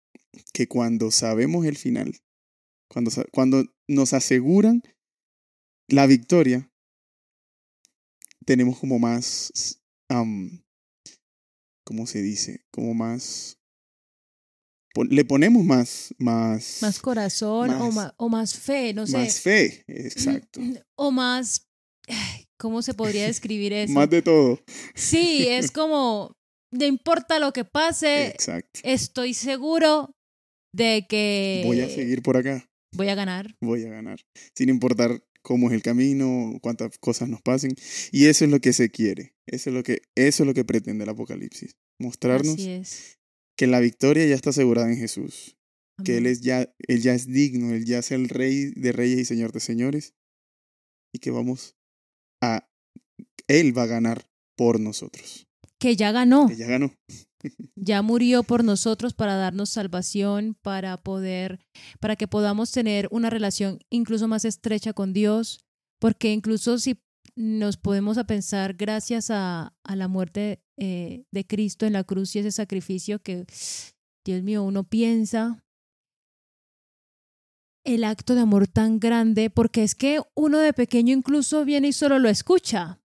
[0.52, 2.14] que cuando sabemos el final,
[2.88, 4.83] cuando, cuando nos aseguran
[5.88, 6.70] la victoria,
[8.44, 10.62] tenemos como más, am,
[11.85, 12.64] ¿cómo se dice?
[12.70, 13.59] Como más,
[15.09, 19.16] le ponemos más, más, Más corazón o, Más- o más fe, no sé.
[19.16, 20.61] más fe, exacto.
[20.96, 21.66] O más.
[22.59, 23.92] ¿Cómo se podría describir eso?
[23.92, 24.61] Más de todo.
[24.94, 26.37] Sí, es como.
[26.72, 28.80] No importa lo que pase, Exacto.
[28.82, 30.16] estoy seguro
[30.74, 31.62] de que.
[31.64, 33.56] Voy a seguir por acá, Voy a ganar.
[33.61, 34.20] voy a ganar,
[34.56, 37.74] sin importar cómo es el camino, cuántas cosas nos pasen.
[38.11, 40.64] Y eso es lo que se quiere, eso es lo que, eso es lo que
[40.64, 43.18] pretende el Apocalipsis, mostrarnos es.
[43.56, 45.56] que la victoria ya está asegurada en Jesús,
[46.04, 49.20] que Él, es ya, él ya es digno, Él ya es el Rey de Reyes
[49.20, 50.14] y Señor de Señores,
[51.14, 51.76] y que vamos
[52.42, 52.68] a,
[53.46, 55.48] Él va a ganar por nosotros,
[55.83, 56.47] Que ya ganó.
[56.47, 56.95] que ya ganó.
[57.75, 61.59] ya murió por nosotros para darnos salvación, para poder,
[61.99, 65.64] para que podamos tener una relación incluso más estrecha con Dios,
[65.99, 67.03] porque incluso si
[67.35, 72.37] nos podemos a pensar gracias a, a la muerte eh, de Cristo en la cruz
[72.37, 73.45] y ese sacrificio que,
[74.25, 75.64] Dios mío, uno piensa
[77.85, 81.92] el acto de amor tan grande, porque es que uno de pequeño incluso viene y
[81.92, 83.01] solo lo escucha.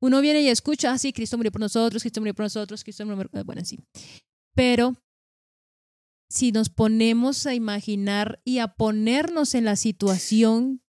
[0.00, 3.04] Uno viene y escucha, ah, sí, Cristo murió por nosotros, Cristo murió por nosotros, Cristo
[3.06, 3.44] murió por...
[3.44, 3.78] Bueno, sí.
[4.54, 4.96] Pero
[6.30, 10.82] si nos ponemos a imaginar y a ponernos en la situación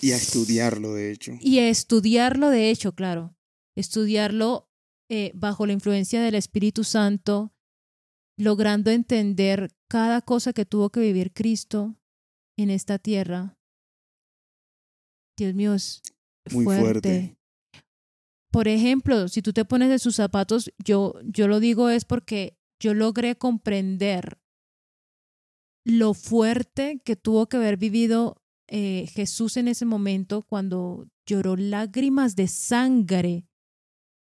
[0.00, 1.32] Y a estudiarlo, de hecho.
[1.40, 3.34] y a estudiarlo, de hecho, claro,
[3.76, 4.70] estudiarlo
[5.10, 7.54] eh, bajo la influencia del Espíritu Santo,
[8.36, 11.96] logrando entender cada cosa que tuvo que vivir Cristo
[12.56, 13.58] en esta tierra.
[15.36, 16.02] Dios mío, es
[16.52, 17.37] Muy fuerte.
[18.58, 22.58] Por ejemplo, si tú te pones de sus zapatos, yo, yo lo digo es porque
[22.80, 24.40] yo logré comprender
[25.84, 32.34] lo fuerte que tuvo que haber vivido eh, Jesús en ese momento cuando lloró lágrimas
[32.34, 33.46] de sangre,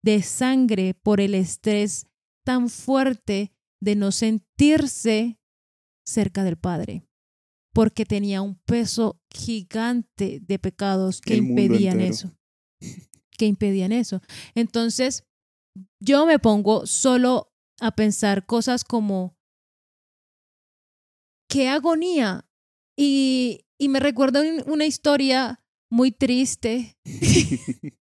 [0.04, 2.06] de sangre por el estrés
[2.46, 5.40] tan fuerte de no sentirse
[6.06, 7.08] cerca del Padre,
[7.74, 12.14] porque tenía un peso gigante de pecados que impedían entero.
[12.14, 12.37] eso,
[13.38, 14.22] que impedían eso.
[14.56, 15.24] Entonces,
[16.00, 19.38] yo me pongo solo a pensar cosas como,
[21.50, 22.46] qué agonía.
[22.98, 26.98] Y, y me recuerdo un- una historia muy triste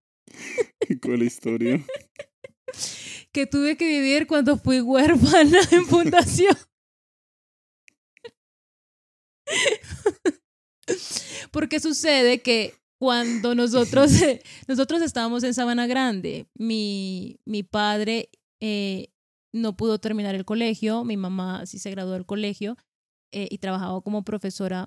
[1.02, 1.84] ¿Cuál historia?
[3.32, 6.56] que tuve que vivir cuando fui huérfana en fundación.
[11.52, 14.12] Porque sucede que cuando nosotros,
[14.68, 18.30] nosotros estábamos en Sabana Grande, mi, mi padre
[18.60, 19.08] eh,
[19.52, 22.76] no pudo terminar el colegio, mi mamá sí se graduó del colegio
[23.32, 24.86] eh, y trabajaba como profesora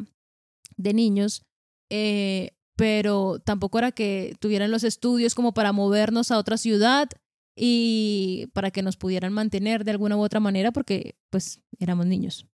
[0.77, 1.43] de niños,
[1.89, 7.09] eh, pero tampoco era que tuvieran los estudios como para movernos a otra ciudad
[7.55, 12.47] y para que nos pudieran mantener de alguna u otra manera porque pues éramos niños.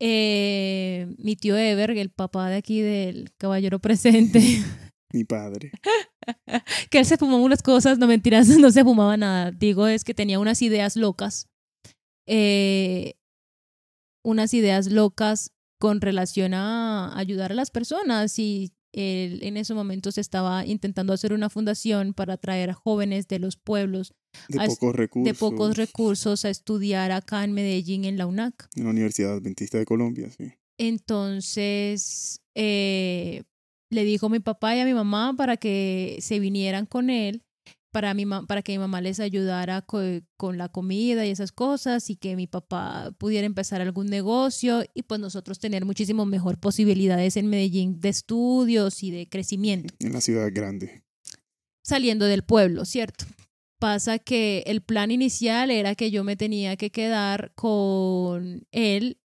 [0.00, 4.40] Eh, mi tío Ever, el papá de aquí del caballero presente,
[5.12, 5.72] Mi padre.
[6.90, 9.50] que él se fumaba unas cosas, no mentiras, no se fumaba nada.
[9.50, 11.48] Digo, es que tenía unas ideas locas.
[12.26, 13.14] Eh,
[14.24, 20.12] unas ideas locas con relación a ayudar a las personas y él en ese momento
[20.12, 24.14] se estaba intentando hacer una fundación para traer a jóvenes de los pueblos
[24.48, 25.24] De a pocos recursos.
[25.32, 28.68] de pocos recursos a estudiar acá en Medellín, en la UNAC.
[28.76, 30.52] En la Universidad Adventista de Colombia, sí.
[30.78, 33.42] Entonces, eh,
[33.90, 37.42] le dijo a mi papá y a mi mamá para que se vinieran con él,
[37.90, 40.00] para, mi para que mi mamá les ayudara co-
[40.36, 45.02] con la comida y esas cosas y que mi papá pudiera empezar algún negocio y
[45.02, 50.20] pues nosotros tener muchísimo mejor posibilidades en Medellín de estudios y de crecimiento En la
[50.20, 51.02] ciudad grande.
[51.82, 53.24] saliendo del pueblo, ¿cierto?
[53.78, 59.18] Pasa que el plan inicial era que yo me tenía que quedar con él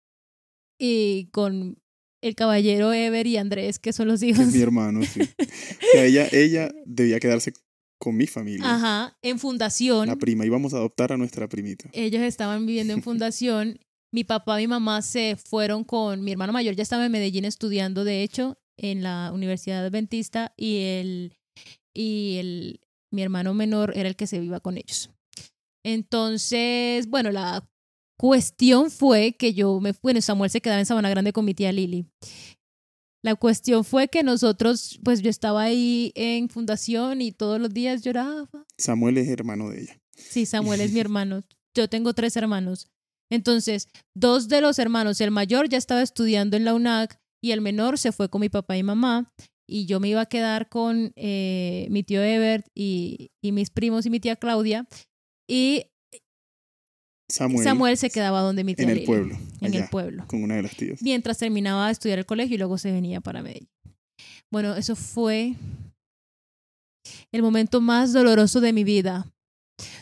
[0.78, 1.78] y con
[2.22, 4.46] el caballero Ever y Andrés, que son los hijos.
[4.48, 5.20] es mi hermano, sí.
[5.20, 7.52] O sea, ella, ella debía quedarse
[8.04, 8.74] con mi familia.
[8.74, 10.06] Ajá, en fundación.
[10.06, 10.44] La prima.
[10.44, 11.88] Íbamos a adoptar a nuestra primita.
[11.94, 13.80] Ellos estaban viviendo en fundación.
[14.12, 17.46] Mi papá y mi mamá se fueron con mi hermano mayor, ya estaba en Medellín
[17.46, 21.32] estudiando, de hecho, en la Universidad Adventista, y el
[21.94, 25.10] y el, mi hermano menor era el que se iba con ellos.
[25.82, 27.66] Entonces, bueno, la
[28.18, 31.72] cuestión fue que yo me bueno, Samuel se quedaba en Sabana Grande con mi tía
[31.72, 32.06] Lili.
[33.24, 38.02] La cuestión fue que nosotros, pues yo estaba ahí en fundación y todos los días
[38.02, 38.66] lloraba.
[38.76, 39.98] Samuel es hermano de ella.
[40.14, 41.42] Sí, Samuel es mi hermano.
[41.74, 42.90] Yo tengo tres hermanos.
[43.30, 47.62] Entonces, dos de los hermanos, el mayor ya estaba estudiando en la UNAC y el
[47.62, 49.32] menor se fue con mi papá y mamá
[49.66, 54.04] y yo me iba a quedar con eh, mi tío Ebert y, y, mis primos
[54.04, 54.86] y mi tía Claudia
[55.48, 55.86] y
[57.28, 59.36] Samuel, Samuel se quedaba donde mi tía en el pueblo.
[59.60, 61.00] en allá, el pueblo Con una de las tías.
[61.02, 63.68] mientras terminaba de estudiar el colegio y luego se venía para Medellín.
[64.52, 65.54] Bueno, eso fue
[67.32, 69.26] el momento más doloroso de mi vida.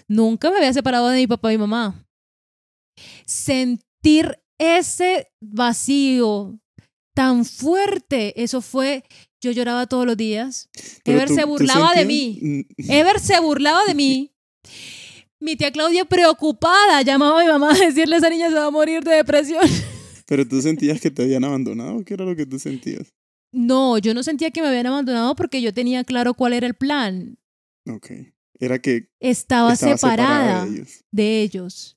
[0.09, 2.05] Nunca me había separado de mi papá y mi mamá.
[3.25, 6.59] Sentir ese vacío
[7.15, 9.05] tan fuerte, eso fue,
[9.43, 10.69] yo lloraba todos los días.
[11.05, 12.67] Pero Ever tú- se burlaba de mí.
[12.79, 14.33] Ever se burlaba de mí.
[15.43, 18.71] Mi tía Claudia preocupada llamaba a mi mamá a decirle esa niña se va a
[18.71, 19.61] morir de depresión.
[20.27, 22.05] Pero tú sentías que te habían abandonado.
[22.05, 23.09] ¿Qué era lo que tú sentías?
[23.53, 26.75] No, yo no sentía que me habían abandonado porque yo tenía claro cuál era el
[26.75, 27.37] plan.
[27.91, 28.11] Ok.
[28.61, 31.05] Era que Estaba, estaba separada, separada de ellos.
[31.11, 31.97] de ellos.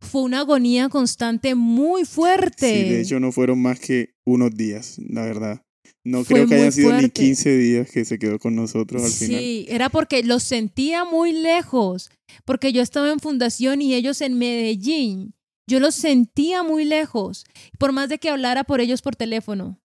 [0.00, 2.66] Fue una agonía constante muy fuerte.
[2.84, 5.62] Sí, de hecho no fueron más que unos días, la verdad.
[6.04, 7.22] No Fue creo que muy hayan sido ni fuerte.
[7.22, 9.40] 15 días que se quedó con nosotros al final.
[9.40, 12.10] Sí, era porque los sentía muy lejos,
[12.44, 15.34] porque yo estaba en fundación y ellos en Medellín.
[15.68, 17.44] Yo los sentía muy lejos,
[17.78, 19.80] por más de que hablara por ellos por teléfono.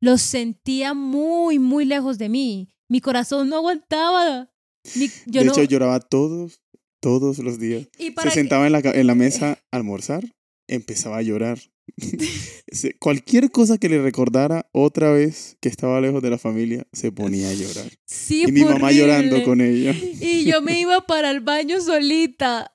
[0.00, 2.68] Los sentía muy, muy lejos de mí.
[2.88, 4.50] Mi corazón no aguantaba.
[4.94, 6.62] Mi- yo de no- hecho lloraba todos,
[7.02, 7.88] todos los días.
[7.98, 10.24] y para Se sentaba en la, en la mesa a almorzar,
[10.68, 11.58] empezaba a llorar.
[13.00, 17.48] Cualquier cosa que le recordara otra vez que estaba lejos de la familia, se ponía
[17.48, 17.90] a llorar.
[18.04, 19.44] Sí, y mi fue mamá llorando horrible.
[19.44, 19.94] con ella.
[20.20, 22.74] Y yo me iba para el baño solita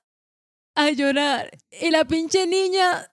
[0.74, 1.50] a llorar.
[1.80, 3.10] Y la pinche niña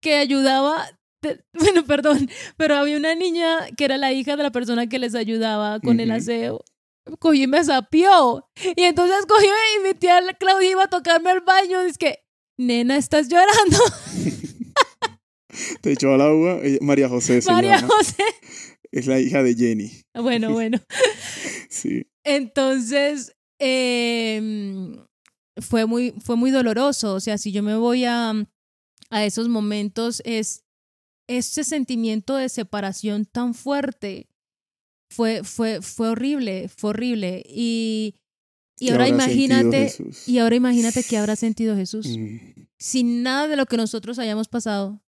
[0.00, 0.86] que ayudaba,
[1.52, 5.14] bueno, perdón, pero había una niña que era la hija de la persona que les
[5.14, 6.64] ayudaba con el aseo.
[7.18, 8.48] Cogió y me sapió.
[8.76, 11.84] Y entonces cogió y mi tía Claudia iba a tocarme al baño.
[11.84, 12.23] Dice que,
[12.58, 13.78] nena, estás llorando.
[15.80, 16.60] Te echó al agua.
[16.62, 17.88] ella- María José se María llama.
[17.96, 18.24] José.
[18.90, 19.90] Es la hija de Jenny.
[20.14, 20.78] Bueno, bueno.
[21.68, 22.06] Sí.
[22.24, 25.04] Entonces, em,
[25.60, 27.14] fue, muy, fue muy doloroso.
[27.14, 28.32] O sea, si yo me voy a,
[29.10, 30.62] a esos momentos, es
[31.28, 34.28] ese sentimiento de separación tan fuerte.
[35.10, 37.42] Fue, fue, fue horrible, fue horrible.
[37.48, 38.14] Y,
[38.78, 39.92] y ¿Qué ahora imagínate,
[40.26, 42.06] y ahora imagínate qué habrá sentido Jesús.
[42.18, 42.38] Mm,
[42.78, 45.02] Sin nada de lo que nosotros hayamos pasado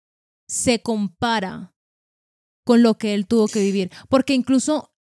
[0.47, 1.75] se compara
[2.63, 3.89] con lo que él tuvo que vivir.
[4.10, 4.93] Porque incluso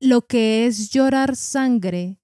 [0.00, 2.20] lo que es llorar sangre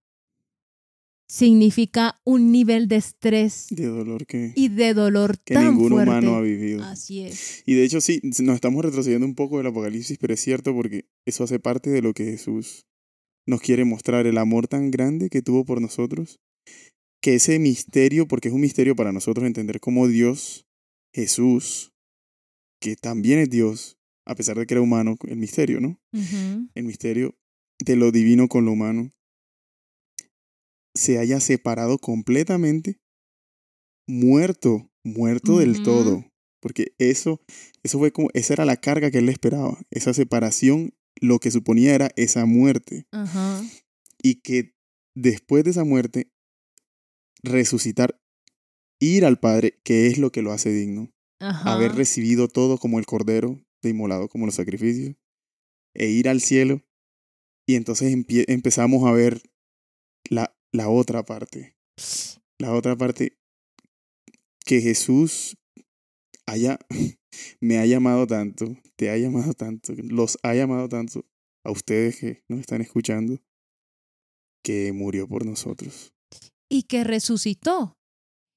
[1.28, 6.10] significa un nivel de estrés De dolor que, y de dolor que tan ningún fuerte.
[6.10, 6.84] humano ha vivido.
[6.84, 7.62] Así es.
[7.66, 11.08] Y de hecho sí, nos estamos retrocediendo un poco del Apocalipsis, pero es cierto porque
[11.24, 12.86] eso hace parte de lo que Jesús
[13.46, 16.40] nos quiere mostrar, el amor tan grande que tuvo por nosotros,
[17.22, 20.66] que ese misterio, porque es un misterio para nosotros entender cómo Dios,
[21.14, 21.92] Jesús,
[22.80, 25.98] que también es Dios, a pesar de que era humano, el misterio, ¿no?
[26.74, 27.34] El misterio
[27.84, 29.10] de lo divino con lo humano,
[30.94, 32.98] se haya separado completamente,
[34.06, 36.24] muerto, muerto del todo,
[36.60, 37.40] porque eso,
[37.82, 41.94] eso fue como, esa era la carga que él esperaba, esa separación, lo que suponía
[41.94, 43.62] era esa muerte, Ajá.
[44.22, 44.74] y que
[45.14, 46.30] después de esa muerte,
[47.42, 48.20] resucitar,
[49.00, 51.72] ir al Padre, que es lo que lo hace digno, Ajá.
[51.74, 55.14] haber recibido todo como el cordero, de inmolado como los sacrificios,
[55.94, 56.82] e ir al cielo,
[57.66, 59.42] y entonces empie- empezamos a ver
[60.28, 61.76] la, la otra parte,
[62.58, 63.38] la otra parte
[64.64, 65.56] que Jesús
[66.46, 66.78] haya,
[67.60, 71.24] me ha llamado tanto, te ha llamado tanto, los ha llamado tanto
[71.64, 73.40] a ustedes que nos están escuchando,
[74.62, 76.12] que murió por nosotros.
[76.70, 77.96] y que resucitó.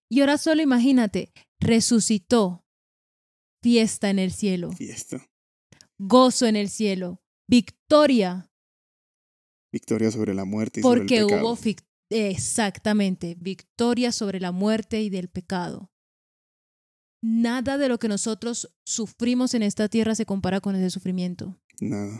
[0.09, 2.63] Y ahora solo imagínate, resucitó.
[3.61, 5.27] Fiesta en el cielo, Fiesta,
[5.99, 8.49] gozo en el cielo, victoria,
[9.73, 11.53] victoria sobre la muerte y sobre porque el pecado.
[11.53, 11.59] hubo
[12.09, 15.91] exactamente victoria sobre la muerte y del pecado.
[17.21, 21.59] Nada de lo que nosotros sufrimos en esta tierra se compara con ese sufrimiento.
[21.79, 22.19] Nada.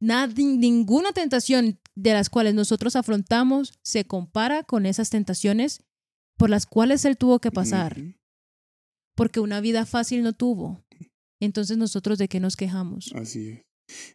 [0.00, 5.82] Nada, ninguna tentación de las cuales nosotros afrontamos se compara con esas tentaciones
[6.36, 8.00] por las cuales él tuvo que pasar,
[9.16, 10.84] porque una vida fácil no tuvo.
[11.40, 13.12] Entonces nosotros de qué nos quejamos?
[13.14, 13.62] Así es.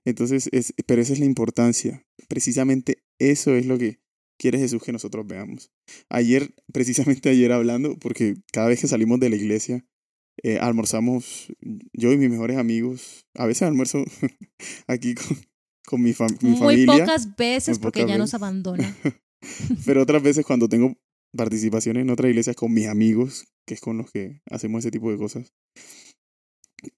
[0.05, 2.05] Entonces, es, pero esa es la importancia.
[2.27, 3.99] Precisamente Eso es lo que
[4.39, 5.71] quiere Jesús que nosotros veamos.
[6.09, 9.85] Ayer, precisamente ayer hablando, porque cada vez que salimos de la iglesia,
[10.41, 11.53] eh, almorzamos,
[11.93, 14.03] yo y mis mejores amigos, a veces almuerzo
[14.87, 15.37] aquí con,
[15.85, 18.95] con mi, fam- mi Muy familia, pocas veces muy porque pocas ya nos abandona.
[19.85, 20.95] pero otras veces cuando tengo
[21.35, 25.11] participaciones en otras iglesias con mis amigos, que es con los que hacemos ese tipo
[25.11, 25.53] de cosas,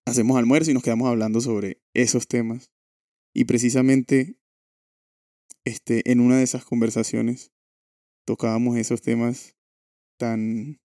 [0.06, 2.72] hacemos almuerzo y nos quedamos hablando sobre esos temas.
[3.34, 4.38] Y precisamente
[5.66, 7.52] este, en una de esas conversaciones
[8.26, 9.56] tocábamos esos temas
[10.20, 10.80] tan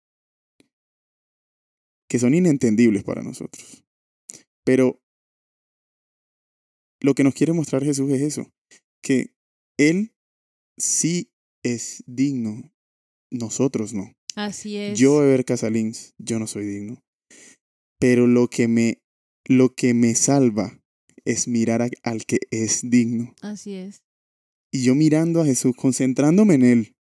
[2.10, 3.84] que son inentendibles para nosotros.
[4.66, 5.00] Pero
[7.02, 8.52] lo que nos quiere mostrar Jesús es eso,
[9.02, 9.34] que
[9.78, 10.14] Él
[10.78, 11.32] sí
[11.64, 12.72] es digno,
[13.32, 14.14] nosotros no.
[14.36, 14.98] Así es.
[15.00, 17.02] Yo, Eber Casalins, yo no soy digno.
[18.00, 19.02] Pero lo que me,
[19.46, 20.82] lo que me salva
[21.26, 23.34] es mirar a- al que es digno.
[23.42, 24.04] Así es.
[24.72, 26.96] Y yo mirando a Jesús, concentrándome en Él,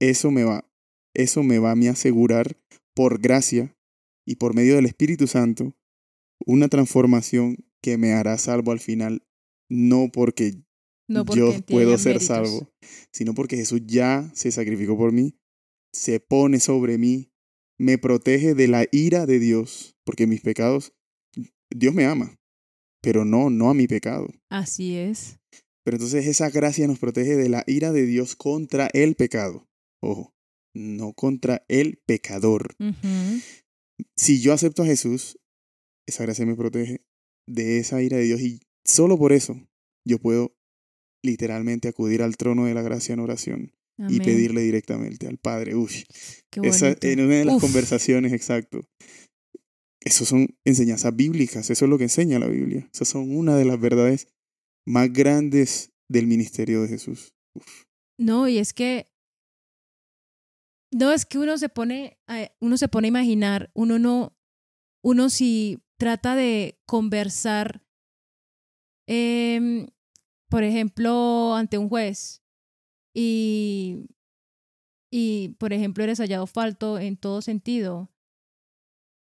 [0.00, 0.68] eso me va,
[1.14, 2.56] eso me va a mí asegurar
[2.96, 3.76] por gracia
[4.26, 5.76] y por medio del Espíritu Santo
[6.44, 9.22] una transformación que me hará salvo al final,
[9.68, 10.62] no porque
[11.08, 12.26] No porque yo puedo ser méritos.
[12.26, 12.72] salvo,
[13.12, 15.38] sino porque Jesús ya se sacrificó por mí,
[15.92, 17.30] se pone sobre mí,
[17.78, 20.94] me protege de la ira de Dios, porque mis pecados,
[21.70, 22.34] Dios me ama,
[23.02, 24.28] pero no, no a mi pecado.
[24.50, 25.38] Así es.
[25.84, 29.68] Pero entonces esa gracia nos protege de la ira de Dios contra el pecado.
[30.02, 30.34] Ojo,
[30.76, 32.76] no contra el pecador.
[34.16, 35.38] Si yo acepto a Jesús,
[36.06, 37.02] esa gracia me protege
[37.48, 39.60] de esa ira de Dios y solo por eso
[40.04, 40.54] yo puedo
[41.24, 43.72] literalmente acudir al trono de la gracia en oración
[44.08, 45.74] y pedirle directamente al Padre.
[45.74, 46.04] Uy,
[46.50, 47.62] Qué esa, en una de las Uf.
[47.62, 48.86] conversaciones, exacto.
[50.00, 52.88] Esas son enseñanzas bíblicas, eso es lo que enseña la Biblia.
[52.92, 54.28] Esas son una de las verdades
[54.86, 57.32] más grandes del ministerio de Jesús.
[58.18, 59.08] No, y es que.
[60.96, 62.18] No, es que uno se pone.
[62.58, 64.34] Uno se pone a imaginar, uno no.
[65.02, 67.82] Uno si trata de conversar.
[69.06, 69.88] em,
[70.48, 72.42] por ejemplo, ante un juez.
[73.14, 74.06] Y.
[75.12, 78.10] Y, por ejemplo, eres hallado falto en todo sentido.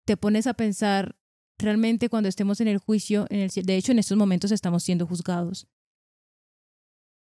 [0.06, 1.18] Te pones a pensar.
[1.58, 5.06] Realmente cuando estemos en el juicio, en el, de hecho en estos momentos estamos siendo
[5.06, 5.68] juzgados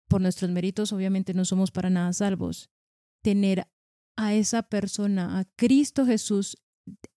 [0.08, 2.70] por nuestros méritos, obviamente no somos para nada salvos.
[3.22, 3.66] Tener
[4.16, 6.56] a esa persona, a Cristo Jesús,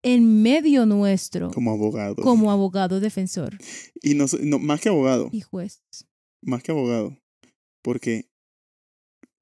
[0.03, 2.15] en medio nuestro, Como abogado.
[2.23, 3.57] como abogado defensor
[4.01, 5.81] Y no, no, más que abogado, y juez.
[6.41, 7.17] más que abogado.
[7.83, 8.29] Porque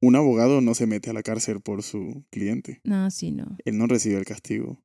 [0.02, 2.82] un abogado no se mete a la cárcel por su cliente.
[2.84, 4.84] No, sí, no, Él no recibe el castigo.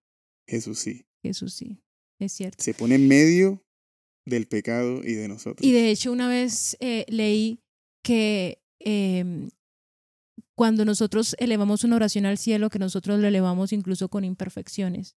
[0.48, 1.04] Jesús sí.
[1.22, 1.82] Jesús sí,
[2.18, 2.62] es cierto.
[2.62, 3.62] Se pone en medio
[4.24, 5.66] del pecado y de nosotros.
[5.66, 7.60] Y de hecho, una vez eh, leí
[8.04, 9.48] que eh,
[10.62, 15.16] cuando nosotros elevamos una oración al cielo, que nosotros lo elevamos incluso con imperfecciones,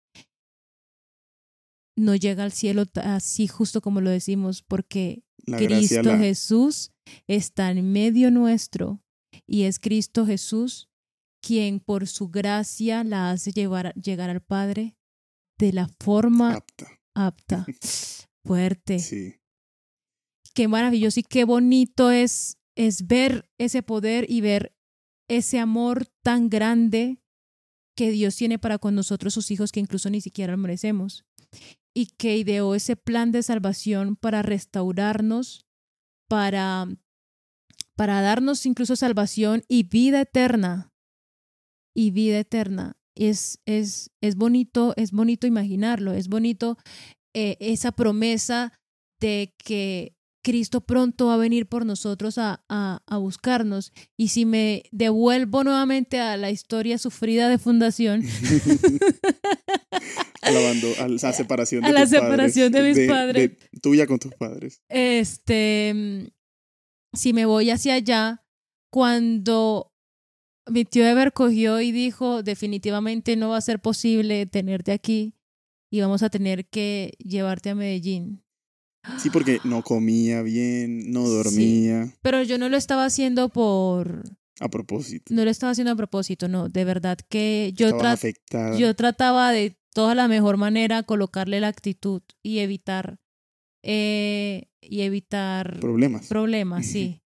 [1.99, 6.93] no llega al cielo así justo como lo decimos, porque la Cristo la, Jesús
[7.27, 9.03] está en medio nuestro
[9.47, 10.89] y es Cristo Jesús
[11.43, 14.97] quien por su gracia la hace llevar, llegar al Padre
[15.59, 16.89] de la forma apta.
[17.15, 17.67] apta.
[18.47, 18.99] Fuerte.
[18.99, 19.35] Sí.
[20.55, 24.75] Qué maravilloso y qué bonito es, es ver ese poder y ver
[25.29, 27.19] ese amor tan grande
[27.97, 31.25] que Dios tiene para con nosotros, sus hijos, que incluso ni siquiera merecemos.
[31.95, 35.65] Y que ideó ese plan de salvación para restaurarnos,
[36.29, 36.89] para,
[37.95, 40.93] para darnos incluso salvación y vida eterna.
[41.95, 42.97] Y vida eterna.
[43.15, 46.77] Es, es, es bonito, es bonito imaginarlo, es bonito
[47.33, 48.73] eh, esa promesa
[49.21, 53.93] de que Cristo pronto va a venir por nosotros a, a, a buscarnos.
[54.17, 58.23] Y si me devuelvo nuevamente a la historia sufrida de fundación,
[60.43, 63.51] Alabando a la separación de A la tus padres, separación de mis padres.
[63.73, 64.83] de tuya con tus padres.
[64.89, 66.33] este,
[67.15, 68.45] si me voy hacia allá,
[68.91, 69.93] cuando
[70.71, 75.35] mi tío Ever cogió y dijo, definitivamente no va a ser posible tenerte aquí
[75.91, 78.44] y vamos a tener que llevarte a Medellín.
[79.21, 82.09] Sí, porque no comía bien, no dormía.
[82.23, 84.23] Pero yo no lo estaba haciendo por...
[84.61, 85.35] A propósito.
[85.35, 86.69] No lo estaba haciendo a propósito, no.
[86.69, 88.79] De verdad que yo, tra- afectada.
[88.79, 93.19] yo trataba de toda la mejor manera colocarle la actitud y evitar...
[93.83, 96.27] eh, y evitar Problemas.
[96.29, 97.21] problemas, sí.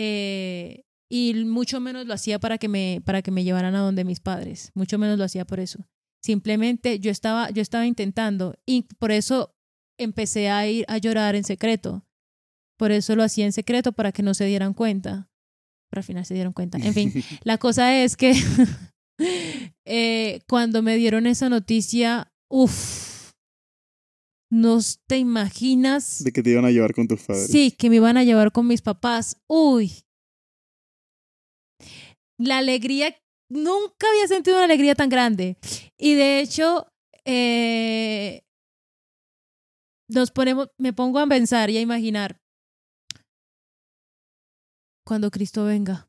[0.00, 4.04] Eh, y mucho menos lo hacía para que me para que me llevaran a donde
[4.04, 5.88] mis padres, mucho menos lo hacía por eso.
[6.22, 9.56] Simplemente yo estaba yo estaba intentando y por eso
[9.98, 12.04] empecé a ir a llorar en secreto.
[12.78, 15.28] Por eso lo hacía en secreto para que no se dieran cuenta.
[15.90, 16.78] pero al final se dieron cuenta.
[16.78, 17.12] En fin,
[17.44, 18.34] la cosa es que
[19.84, 23.32] eh, cuando me dieron esa noticia, uff,
[24.50, 26.22] no te imaginas.
[26.24, 27.48] De que te iban a llevar con tus padres.
[27.50, 29.36] Sí, que me iban a llevar con mis papás.
[29.46, 29.92] Uy.
[32.38, 33.14] La alegría,
[33.50, 35.58] nunca había sentido una alegría tan grande.
[35.98, 36.86] Y de hecho,
[37.24, 38.42] eh,
[40.08, 42.40] nos ponemos, me pongo a pensar y a imaginar
[45.04, 46.08] cuando Cristo venga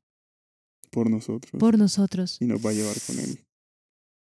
[0.91, 1.60] Por nosotros.
[1.60, 2.38] por nosotros.
[2.41, 3.45] Y nos va a llevar con Él.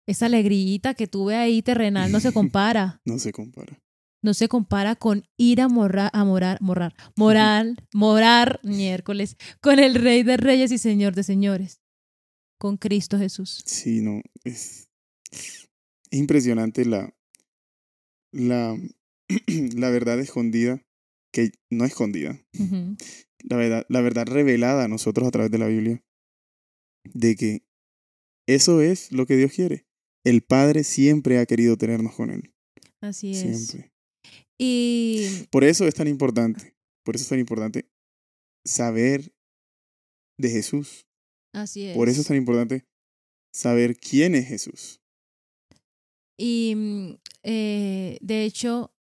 [0.07, 3.01] Esa alegrita que tuve ahí terrenal no se compara.
[3.05, 3.79] No se compara.
[4.23, 9.95] No se compara con ir a morar, a morar, morar, moral, morar miércoles con el
[9.95, 11.81] Rey de Reyes y Señor de Señores,
[12.59, 13.61] con Cristo Jesús.
[13.65, 14.21] Sí, no.
[14.43, 14.89] Es,
[15.31, 15.69] es
[16.11, 17.13] impresionante la,
[18.31, 18.75] la,
[19.75, 20.83] la verdad escondida,
[21.33, 22.41] que no escondida,
[23.43, 26.03] la verdad, la verdad revelada a nosotros a través de la Biblia,
[27.13, 27.63] de que
[28.47, 29.85] eso es lo que Dios quiere.
[30.25, 32.53] El Padre siempre ha querido tenernos con Él.
[33.01, 33.67] Así es.
[33.67, 33.93] Siempre.
[34.57, 37.89] Y Por eso es tan importante, por eso es tan importante
[38.65, 39.33] saber
[40.39, 41.07] de Jesús.
[41.53, 41.95] así es.
[41.95, 42.85] Por eso es tan importante
[43.53, 45.01] saber quién es Jesús.
[46.39, 48.91] Y mm, eh, de hecho,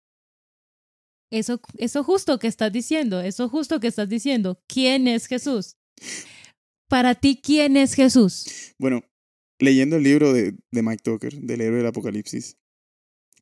[1.31, 5.77] eso, eso justo que estás diciendo, eso justo que estás diciendo, ¿quién es Jesús?
[6.89, 8.73] Para ti, ¿quién es Jesús?
[8.79, 9.03] Bueno,
[9.59, 12.57] leyendo el libro de, de Mike Tucker, del héroe del Apocalipsis,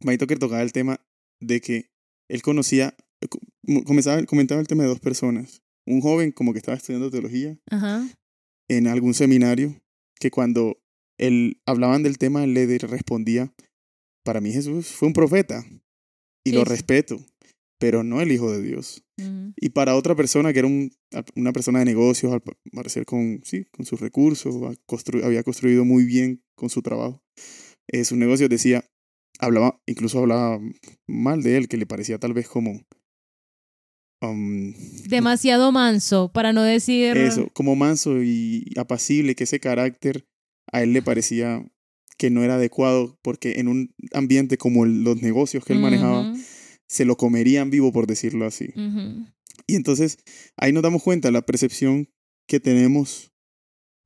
[0.01, 0.99] Mike Tucker tocaba el tema
[1.39, 1.91] de que
[2.27, 2.95] él conocía,
[3.29, 3.39] co-
[3.85, 5.61] comenzaba, comentaba el tema de dos personas.
[5.85, 8.07] Un joven como que estaba estudiando teología Ajá.
[8.67, 9.79] en algún seminario,
[10.19, 10.81] que cuando
[11.19, 13.53] él hablaban del tema, él le respondía,
[14.23, 15.63] para mí Jesús fue un profeta
[16.43, 17.23] y lo respeto,
[17.79, 19.03] pero no el Hijo de Dios.
[19.57, 20.91] Y para otra persona que era un-
[21.35, 24.55] una persona de negocios, al pa- parecer con, sí, con sus recursos,
[24.87, 27.21] constru- había construido muy bien con su trabajo,
[27.87, 28.83] eh, sus negocios, decía,
[29.39, 30.59] hablaba, incluso hablaba
[31.07, 32.81] mal de él, que le parecía tal vez como...
[34.21, 34.73] um,
[35.07, 37.15] Demasiado manso, para no decir...
[37.17, 40.25] eso, como manso y apacible, que ese carácter
[40.71, 41.65] a él le parecía
[42.17, 46.33] que no era adecuado porque en un ambiente como el- los negocios que él manejaba,
[46.87, 48.73] se lo comerían vivo, por decirlo así.
[49.67, 50.17] Y entonces
[50.57, 52.09] ahí nos damos cuenta, la percepción
[52.47, 53.31] que tenemos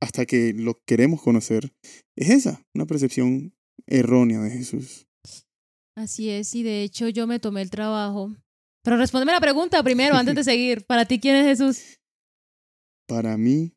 [0.00, 1.72] hasta que lo queremos conocer
[2.16, 3.54] es esa, una percepción
[3.86, 5.06] errónea de Jesús.
[5.96, 8.34] Así es, y de hecho yo me tomé el trabajo.
[8.82, 10.86] Pero respóndeme la pregunta primero, antes de seguir.
[10.86, 11.98] Para ti, ¿quién es Jesús?
[13.06, 13.74] Para mí,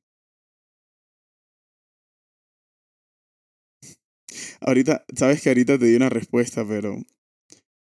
[4.62, 7.02] ahorita, sabes que ahorita te di una respuesta, pero,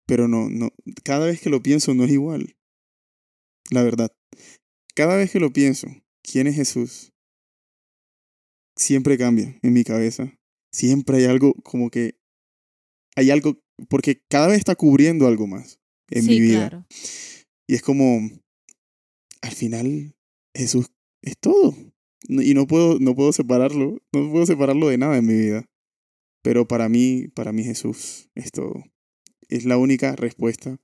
[0.07, 0.71] pero no, no,
[1.05, 2.57] cada vez que lo pienso no es igual.
[3.71, 4.13] La verdad,
[4.95, 5.89] cada vez que lo pienso,
[6.23, 7.13] ¿quién es Jesús?
[8.77, 10.33] Siempre cambia en mi cabeza.
[10.73, 12.19] Siempre hay algo como que
[13.17, 15.81] hay algo, porque cada vez está cubriendo algo más
[16.11, 16.69] en sí, mi vida.
[16.69, 16.87] claro.
[17.67, 18.31] Y es como,
[19.43, 20.15] al final,
[20.55, 20.93] Jesús
[21.23, 21.75] es todo.
[22.29, 25.67] Y no puedo, no puedo separarlo, no puedo separarlo de nada en mi vida.
[26.43, 28.85] Pero para mí, para mí Jesús es todo.
[29.49, 30.79] Es la única respuesta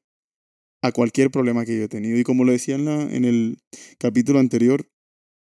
[0.83, 2.19] a cualquier problema que yo he tenido.
[2.19, 3.59] Y como lo decía en, la, en el
[3.99, 4.89] capítulo anterior,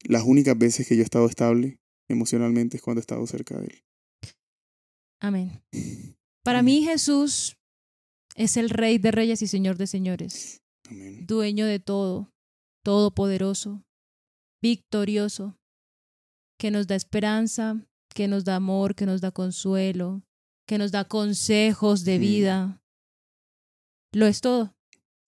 [0.05, 1.79] las únicas veces que yo he estado estable
[2.09, 3.83] emocionalmente es cuando he estado cerca de Él.
[5.21, 5.63] Amén.
[6.45, 6.75] Para Amén.
[6.77, 7.57] mí Jesús
[8.37, 11.27] es el Rey de Reyes y Señor de Señores, Amén.
[11.27, 12.31] dueño de todo,
[12.85, 13.83] todopoderoso,
[14.63, 15.57] victorioso,
[16.59, 17.85] que nos da esperanza,
[18.15, 20.23] que nos da amor, que nos da consuelo,
[20.69, 22.21] que nos da consejos de Mm.
[22.21, 22.83] vida.
[24.17, 24.75] Lo es todo,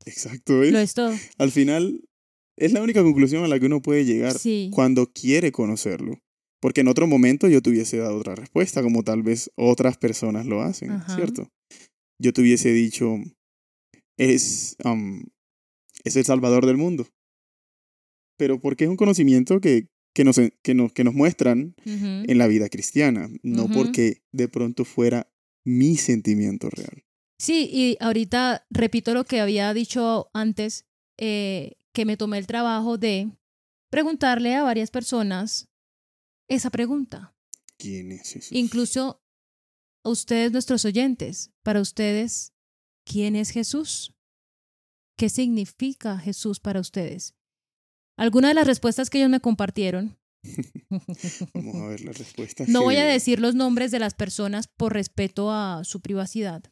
[0.07, 0.53] Exacto.
[0.63, 1.13] lo es todo.
[1.37, 2.01] Al final,
[2.57, 4.39] es la única conclusión a la que uno puede llegar.
[4.39, 6.17] Sí, cuando quiere conocerlo.
[6.59, 10.47] Porque en otro momento yo te hubiese dado otra respuesta, como tal vez otras personas
[10.47, 11.15] lo hacen, Ajá.
[11.15, 11.47] ¿cierto?
[12.19, 13.17] Yo te hubiese dicho,
[14.17, 15.25] es, am,
[16.03, 17.07] es el salvador del mundo.
[18.37, 22.47] Pero porque es un conocimiento que, que, nos, que, nos, que nos muestran en la
[22.47, 25.31] vida cristiana, no porque de pronto fuera
[25.63, 27.03] mi sentimiento real.
[27.41, 30.85] Sí, y ahorita repito lo que había dicho antes,
[31.17, 33.31] eh, que me tomé el trabajo de
[33.89, 35.67] preguntarle a varias personas
[36.47, 37.35] esa pregunta.
[37.79, 38.51] ¿Quién es Jesús?
[38.51, 39.23] Incluso
[40.03, 42.53] a ustedes, nuestros oyentes, para ustedes,
[43.05, 44.13] ¿quién es Jesús?
[45.17, 47.33] ¿Qué significa Jesús para ustedes?
[48.17, 50.15] Algunas de las respuestas que ellos me compartieron,
[51.55, 52.65] Vamos a ver la respuesta.
[52.67, 56.70] no voy a decir los nombres de las personas por respeto a su privacidad,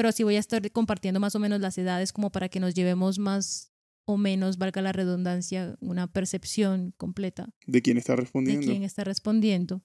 [0.00, 2.72] pero sí voy a estar compartiendo más o menos las edades como para que nos
[2.72, 3.70] llevemos más
[4.06, 8.66] o menos, valga la redundancia, una percepción completa ¿De quién está de respondiendo?
[8.66, 9.82] quién está respondiendo.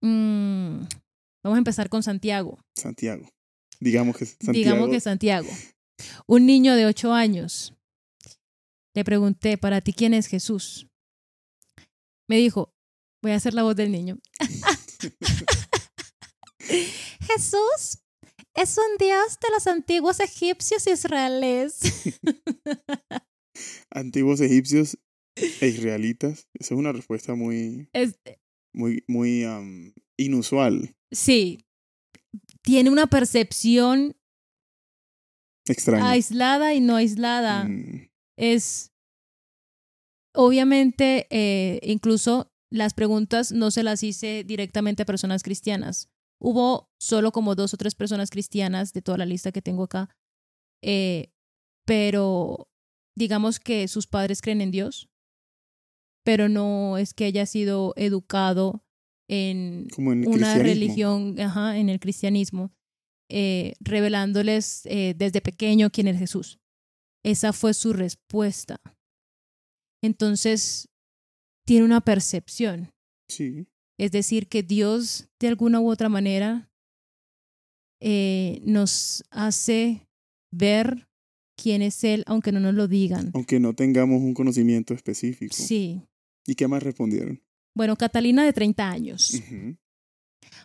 [0.00, 0.86] Mm,
[1.44, 2.58] vamos a empezar con Santiago.
[2.74, 3.28] Santiago.
[3.78, 4.54] Digamos que Santiago.
[4.54, 5.50] Digamos que Santiago.
[6.26, 7.74] Un niño de ocho años.
[8.94, 10.88] Le pregunté, ¿para ti quién es Jesús?
[12.26, 12.72] Me dijo,
[13.20, 14.18] voy a hacer la voz del niño.
[17.20, 17.98] Jesús
[18.56, 21.78] es un dios de los antiguos egipcios israelíes.
[23.90, 24.98] Antiguos egipcios
[25.36, 26.48] e israelitas.
[26.54, 28.18] Esa es una respuesta muy, Es-
[28.74, 30.94] muy, muy am, inusual.
[31.10, 31.58] sí,
[32.62, 34.16] tiene una percepción
[35.68, 36.10] Extraña.
[36.10, 37.64] aislada y no aislada.
[37.64, 38.92] Mm, es
[40.34, 46.10] obviamente eh, incluso las preguntas no se las hice directamente a personas cristianas.
[46.40, 50.10] Hubo solo como dos o tres personas cristianas de toda la lista que tengo acá,
[50.82, 51.32] eh,
[51.86, 52.68] pero
[53.16, 55.08] digamos que sus padres creen en Dios,
[56.24, 58.84] pero no es que haya sido educado
[59.28, 62.72] en una religión, ajá, en el cristianismo,
[63.28, 66.60] eh, revelándoles eh, desde pequeño quién es Jesús.
[67.24, 68.80] Esa fue su respuesta.
[70.02, 70.88] Entonces,
[71.66, 72.90] tiene una percepción.
[73.28, 73.66] Sí.
[73.98, 76.70] Es decir, que Dios, de alguna u otra manera,
[78.00, 80.06] eh, nos hace
[80.52, 81.08] ver
[81.56, 83.30] quién es Él, aunque no nos lo digan.
[83.34, 85.54] Aunque no tengamos un conocimiento específico.
[85.54, 86.02] Sí.
[86.46, 87.40] ¿Y qué más respondieron?
[87.74, 89.42] Bueno, Catalina de 30 años.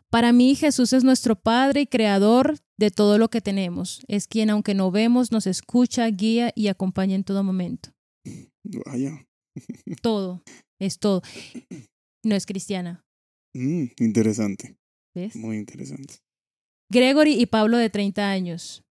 [0.10, 4.02] Para mí Jesús es nuestro Padre y Creador de todo lo que tenemos.
[4.08, 7.90] Es quien, aunque no vemos, nos escucha, guía y acompaña en todo momento.
[8.86, 9.26] Vaya.
[10.02, 10.44] Todo,
[10.80, 11.22] es todo.
[12.24, 13.04] No es cristiana,
[13.54, 14.78] Mm, interesante.
[15.16, 15.36] ¿ves?
[15.36, 16.16] Muy interesante.
[16.90, 18.84] Gregory y Pablo de 30 años,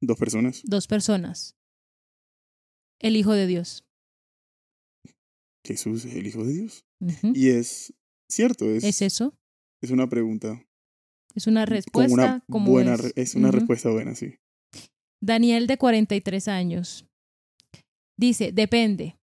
[0.00, 0.62] Dos personas.
[0.64, 1.56] dos personas.
[3.00, 3.84] El Hijo de Dios.
[5.66, 6.84] Jesús es el Hijo de Dios.
[7.34, 7.92] Y es
[8.30, 9.34] cierto, es, ¿Es eso?
[9.82, 10.64] es una pregunta.
[11.34, 13.34] Es una respuesta una como buena, es.
[13.34, 14.36] una respuesta buena, sí.
[15.22, 17.06] Daniel de 43 años.
[18.18, 19.17] Dice, depende.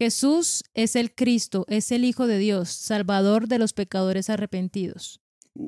[0.00, 5.20] Jesús es el Cristo, es el Hijo de Dios, Salvador de los pecadores arrepentidos.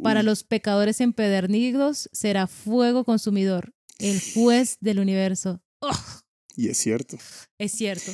[0.05, 5.63] Para los pecadores empedernidos será fuego consumidor, el juez del universo.
[5.81, 5.91] ¡Oh!
[6.57, 7.19] Y es cierto.
[7.59, 8.13] es cierto.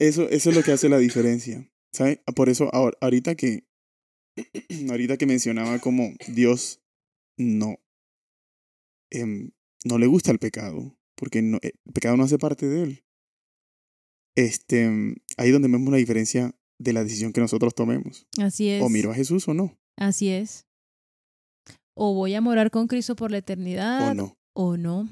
[0.00, 1.70] Eso, eso es lo que hace la diferencia.
[1.92, 2.18] ¿Sabes?
[2.34, 3.68] Por eso, ahor- ahorita que,
[4.90, 6.80] ahorita que mencionaba como Dios
[7.38, 7.76] no,
[9.10, 9.52] em,
[9.84, 13.05] no le gusta el pecado, porque no, el pecado no hace parte de él.
[14.36, 18.26] Este, em, ahí donde vemos la diferencia de la decisión que nosotros tomemos.
[18.38, 18.82] Así es.
[18.82, 20.66] O miro a Jesús o no, Así es.
[21.94, 24.38] O voy a morar con Cristo por la eternidad o no.
[24.52, 25.08] o no.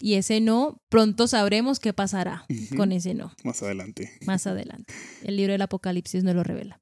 [0.00, 3.34] Y ese no, pronto sabremos qué pasará con ese no.
[3.44, 4.10] Más adelante.
[4.24, 4.94] más adelante.
[5.22, 6.80] El libro del Apocalipsis nos lo revela.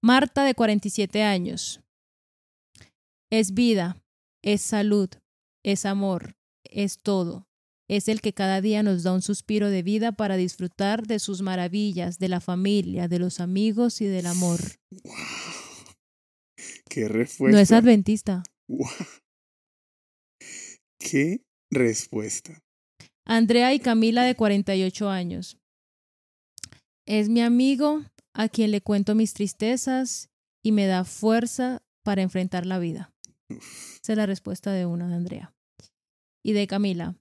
[0.00, 1.82] Marta, de 47 años.
[3.30, 4.02] Es vida,
[4.42, 5.10] es salud,
[5.62, 7.46] es amor, es todo.
[7.88, 11.42] Es el que cada día nos da un suspiro de vida para disfrutar de sus
[11.42, 14.60] maravillas, de la familia, de los amigos y del amor.
[14.90, 15.14] ¡Wow!
[16.88, 17.54] ¡Qué respuesta!
[17.54, 18.42] No es adventista.
[18.68, 18.88] ¡Wow!
[20.98, 22.62] ¡Qué respuesta!
[23.26, 25.58] Andrea y Camila, de 48 años.
[27.06, 30.30] Es mi amigo a quien le cuento mis tristezas
[30.62, 33.12] y me da fuerza para enfrentar la vida.
[33.50, 34.00] Uf.
[34.02, 35.54] Esa es la respuesta de una de Andrea.
[36.42, 37.16] Y de Camila.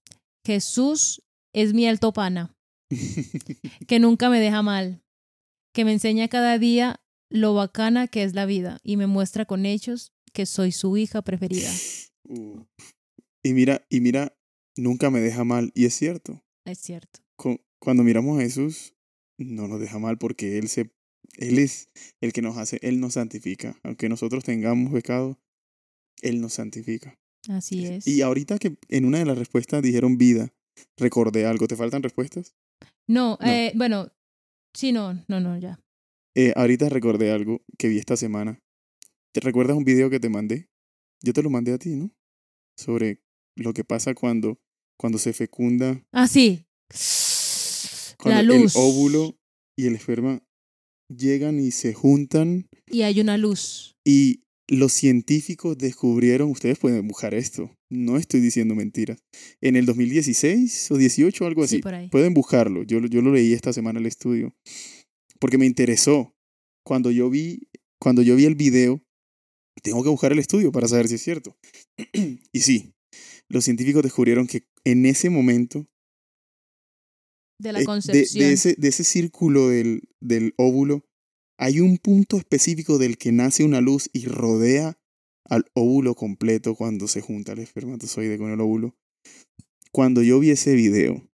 [0.45, 1.23] Jesús
[1.53, 2.55] es mi alto pana,
[3.87, 5.03] que nunca me deja mal,
[5.73, 9.65] que me enseña cada día lo bacana que es la vida y me muestra con
[9.65, 11.71] hechos que soy su hija preferida.
[12.27, 12.63] Uh.
[13.43, 14.35] Y mira, y mira,
[14.77, 15.71] nunca me deja mal.
[15.75, 16.43] Y es cierto.
[16.65, 17.19] Es cierto.
[17.35, 18.95] cu- Cuando miramos a Jesús,
[19.37, 20.91] no nos deja mal porque Él se,
[21.37, 21.89] Él es
[22.21, 23.77] el que nos hace, Él nos santifica.
[23.83, 25.39] Aunque nosotros tengamos pecado,
[26.21, 27.19] Él nos santifica.
[27.49, 28.07] Así es.
[28.07, 30.53] Y ahorita que en una de las respuestas dijeron vida,
[30.97, 31.67] recordé algo.
[31.67, 32.55] ¿Te faltan respuestas?
[33.07, 33.47] No, No.
[33.47, 34.11] eh, bueno,
[34.73, 35.79] sí, no, no, no, ya.
[36.35, 38.59] Eh, ahorita recordé algo que vi esta semana.
[39.33, 40.69] ¿Te recuerdas un video que te mandé?
[41.21, 42.11] Yo te lo mandé a ti, ¿no?
[42.77, 43.21] Sobre
[43.55, 44.59] lo que pasa cuando,
[44.97, 46.65] cuando se fecunda Ah, sí.
[48.17, 48.75] cuando La luz.
[48.75, 49.37] el óvulo
[49.77, 50.41] y el esperma
[51.09, 53.95] llegan y se juntan Y hay una luz.
[54.05, 59.19] y los científicos descubrieron, ustedes pueden buscar esto, no estoy diciendo mentiras,
[59.61, 62.09] en el 2016 o 18 algo Sí, así, por ahí.
[62.09, 64.55] pueden buscarlo, yo, lo- yo lo leí esta semana el estudio,
[65.39, 66.33] porque me interesó.
[66.85, 67.67] Cuando yo vi,
[67.99, 69.01] cuando yo vi el video,
[69.83, 71.57] tengo que buscar el estudio para saber si es cierto.
[72.51, 72.93] y sí,
[73.49, 75.87] los científicos descubrieron que en ese momento
[77.59, 78.47] De la eh, de, concepción.
[78.47, 81.05] de ese, de ese círculo del, del óvulo,
[81.63, 84.99] hay un punto específico del que nace una luz y rodea
[85.45, 88.97] al óvulo completo cuando se junta el espermatozoide con el óvulo.
[89.93, 91.25] Cuando yo vi ese video,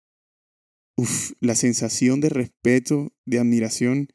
[0.98, 4.08] uf, la sensación de respeto, de admiración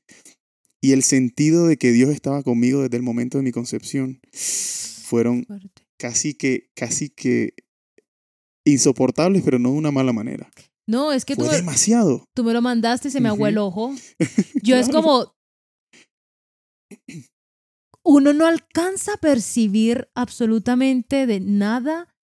[0.82, 5.47] y el sentido de que Dios estaba conmigo desde el momento de mi concepción fueron
[5.97, 7.55] casi que, casi que
[8.66, 10.47] insoportables, pero no de una mala manera.
[10.86, 12.26] No, es que tú, Fue demasiado.
[12.36, 13.95] tú me lo mandaste y se me aguó el ojo.
[14.61, 15.34] Yo es como...
[18.03, 22.13] Uno no alcanza a percibir absolutamente de nada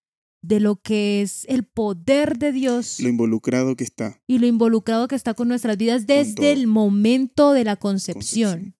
[0.42, 4.20] de lo que es el poder de Dios Lo involucrado que está.
[4.26, 8.20] y lo involucrado que está con nuestras vidas desde el momento de la concepción.
[8.20, 8.76] Concepción.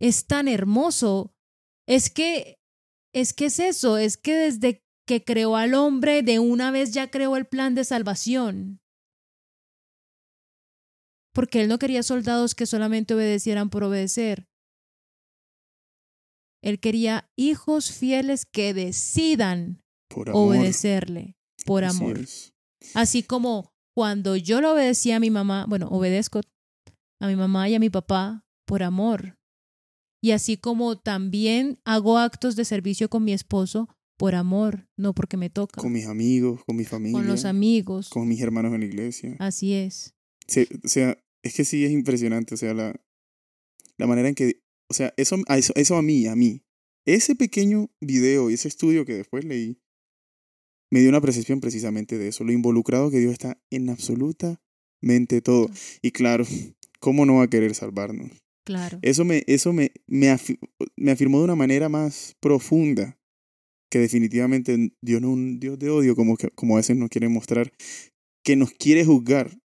[0.00, 1.34] Es tan hermoso.
[1.86, 2.58] Es que
[3.12, 7.10] es que es eso, es que desde que creó al hombre de una vez ya
[7.10, 8.80] creó el plan de salvación.
[11.32, 14.49] Porque él no quería soldados que solamente obedecieran por obedecer.
[16.62, 21.36] Él quería hijos fieles que decidan Por obedecerle
[21.66, 22.18] por Así amor.
[22.18, 22.52] es.
[22.94, 26.40] Así como cuando yo le obedecía a mi mamá, bueno, obedezco
[27.20, 29.36] a mi mamá y a mi papá por amor.
[30.22, 33.88] Y así como también hago actos de servicio con mi esposo
[34.18, 35.80] por amor, no porque me toca.
[35.80, 38.10] Con mis amigos, con mi familia, Con los amigos.
[38.10, 39.36] con mis hermanos en la iglesia.
[39.38, 40.14] Así es.
[40.46, 42.94] Se- o sea, es que sí es impresionante, o sea, la,
[43.96, 46.62] la manera en que, o sea, eso, a eso, eso a mí, a mí,
[47.06, 49.78] ese pequeño video y ese estudio que después leí,
[50.92, 55.70] me dio una percepción precisamente de eso, lo involucrado que Dios está en absolutamente todo.
[56.02, 56.44] Y claro,
[56.98, 58.30] ¿cómo no va a querer salvarnos?
[58.64, 58.98] Claro.
[59.02, 60.36] Eso me, eso me, me,
[60.96, 63.18] me afirmó de una manera más profunda
[63.90, 67.08] que definitivamente Dios no es un Dios de odio como, que- como a veces nos
[67.08, 67.72] quiere mostrar,
[68.44, 69.56] que nos quiere juzgar.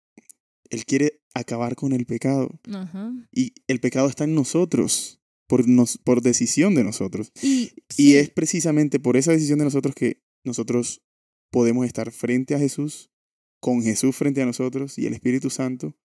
[0.69, 2.59] Él quiere acabar con el pecado.
[2.73, 3.13] Ajá.
[3.31, 7.31] Y el pecado está en nosotros, por, nos, por decisión de nosotros.
[7.41, 11.03] Y, Y sí, es precisamente por esa decisión de nosotros que nosotros
[11.51, 13.11] podemos estar frente a Jesús,
[13.59, 15.95] con Jesús frente a nosotros y el Espíritu Santo,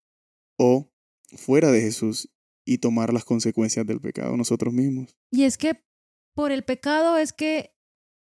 [0.59, 0.93] o
[1.37, 2.31] fuera de Jesús
[2.65, 5.17] y tomar las consecuencias del pecado nosotros mismos.
[5.31, 5.83] y es que
[6.35, 7.75] por el pecado es que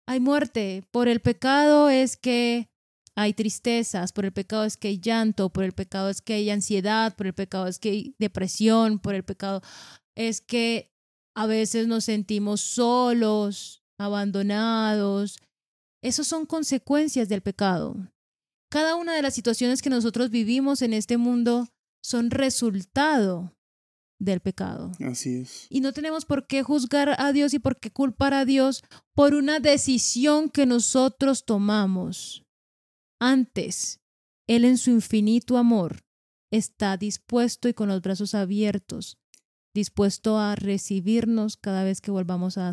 [0.07, 2.71] hay muerte, por el pecado es que
[3.19, 6.51] hay tristezas, por el pecado es que hay llanto, por el pecado es que hay
[6.51, 9.61] ansiedad, por el pecado es que hay depresión, por el pecado
[10.15, 10.93] es que
[11.35, 15.41] a veces nos sentimos solos, abandonados.
[16.01, 17.97] Esas son consecuencias del pecado.
[18.71, 21.67] Cada una de las situaciones que nosotros vivimos en este mundo
[22.01, 23.53] son resultado
[24.21, 24.93] del pecado.
[25.05, 25.67] Así es.
[25.71, 28.85] Y no tenemos por qué juzgar a Dios y por qué culpar a Dios
[29.17, 32.45] por una decisión que nosotros tomamos.
[33.21, 34.01] Antes,
[34.47, 36.05] Él en su infinito amor
[36.51, 39.19] está dispuesto y con los brazos abiertos,
[39.75, 42.73] dispuesto a recibirnos cada vez que volvamos a, a,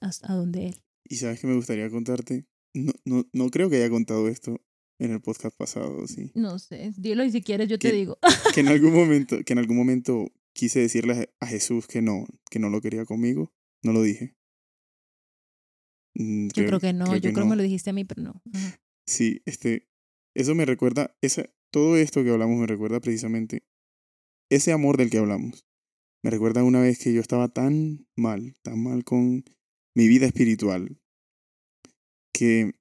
[0.00, 0.82] a- a donde Él.
[1.08, 4.60] Y sabes que me gustaría contarte, no, no, no creo que haya contado esto
[4.98, 6.30] en el podcast pasado, sí.
[6.34, 8.18] No sé, dilo y si quieres yo te digo.
[8.54, 12.58] Que en algún momento, que en algún momento quise decirle a Jesús que no, que
[12.58, 13.52] no lo quería conmigo.
[13.82, 14.34] No lo dije.
[16.14, 18.42] Mm, Yo creo que no, yo creo que me lo dijiste a mí, pero no.
[18.54, 18.80] Ajá.
[19.06, 19.88] Sí, este,
[20.34, 23.64] eso me recuerda, esa, todo esto que hablamos me recuerda precisamente
[24.50, 25.64] ese amor del que hablamos.
[26.22, 29.44] Me recuerda una vez que yo estaba tan mal, tan mal con
[29.94, 31.00] mi vida espiritual,
[32.32, 32.72] que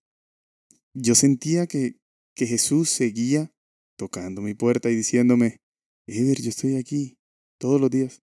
[0.93, 1.99] yo sentía que,
[2.35, 3.53] que Jesús seguía
[3.97, 5.61] tocando mi puerta y diciéndome,
[6.07, 7.17] Ever, yo estoy aquí
[7.59, 8.23] todos los días,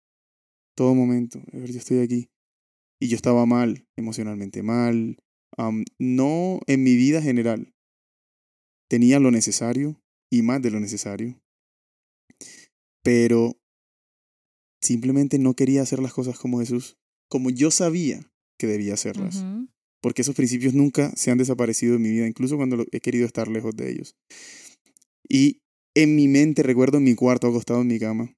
[0.75, 2.31] todo momento, Ever, yo estoy aquí.
[2.99, 5.17] Y yo estaba mal, emocionalmente mal,
[5.99, 7.75] no en mi vida general,
[8.91, 11.41] tenía lo necesario y más de lo necesario,
[13.05, 13.57] pero
[14.83, 18.29] simplemente no quería hacer las cosas como Jesús, como yo sabía
[18.59, 19.45] que debía hacerlas,
[20.03, 23.47] porque esos principios nunca se han desaparecido de mi vida, incluso cuando he querido estar
[23.47, 24.17] lejos de ellos.
[25.29, 25.63] Y
[25.95, 28.35] en mi mente, recuerdo en mi cuarto acostado en mi cama,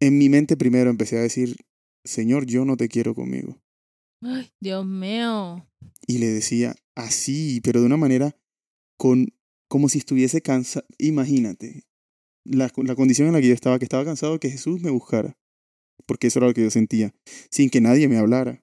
[0.00, 1.56] en mi mente primero empecé a decir,
[2.04, 3.60] Señor, yo no te quiero conmigo.
[4.20, 5.68] Ay, Dios mío.
[6.06, 8.36] y le decía así, pero de una manera
[9.02, 9.34] con
[9.68, 10.86] como si estuviese cansado.
[10.96, 11.82] Imagínate
[12.44, 14.90] la, la condición en la que yo estaba, que estaba cansado de que Jesús me
[14.90, 15.36] buscara,
[16.06, 17.12] porque eso era lo que yo sentía,
[17.50, 18.62] sin que nadie me hablara.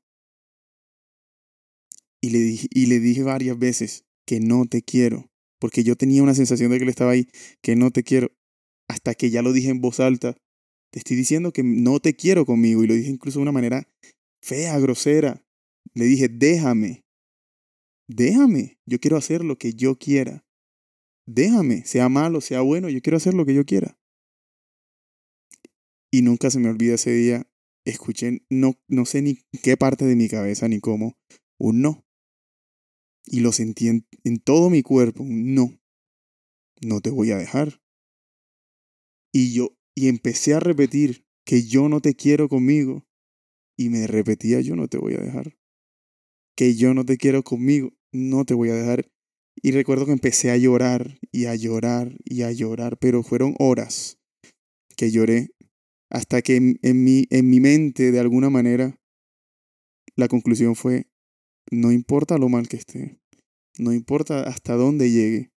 [2.21, 5.29] Y le dije, y le dije varias veces que no te quiero,
[5.59, 7.27] porque yo tenía una sensación de que él estaba ahí,
[7.61, 8.31] que no te quiero,
[8.87, 10.37] hasta que ya lo dije en voz alta.
[10.93, 13.89] Te estoy diciendo que no te quiero conmigo, y lo dije incluso de una manera
[14.41, 15.43] fea, grosera.
[15.95, 17.03] Le dije, déjame,
[18.09, 20.45] déjame, yo quiero hacer lo que yo quiera.
[21.25, 23.99] déjame, sea malo, sea bueno, yo quiero hacer lo que yo quiera.
[26.11, 27.47] Y nunca se me olvida ese día,
[27.85, 31.19] escuché, no, no sé ni qué parte de mi cabeza ni cómo,
[31.59, 32.03] un no.
[33.25, 35.79] Y lo sentí en, todo mi cuerpo, un no.
[36.81, 37.79] No te voy a dejar.
[39.31, 43.05] Y yo, y empecé a repetir que yo no te quiero conmigo.
[43.77, 45.59] Y me repetía, yo no te voy a dejar.
[46.55, 49.09] Que yo no te quiero conmigo, no te voy a dejar.
[49.61, 54.17] Y recuerdo que empecé a llorar y a llorar y a llorar, pero fueron horas
[54.95, 55.51] que lloré
[56.09, 58.99] hasta que en, en, mi, en mi mente, de alguna manera,
[60.15, 61.07] la conclusión fue,
[61.71, 63.19] no importa lo mal que esté,
[63.77, 65.51] no importa hasta dónde llegue,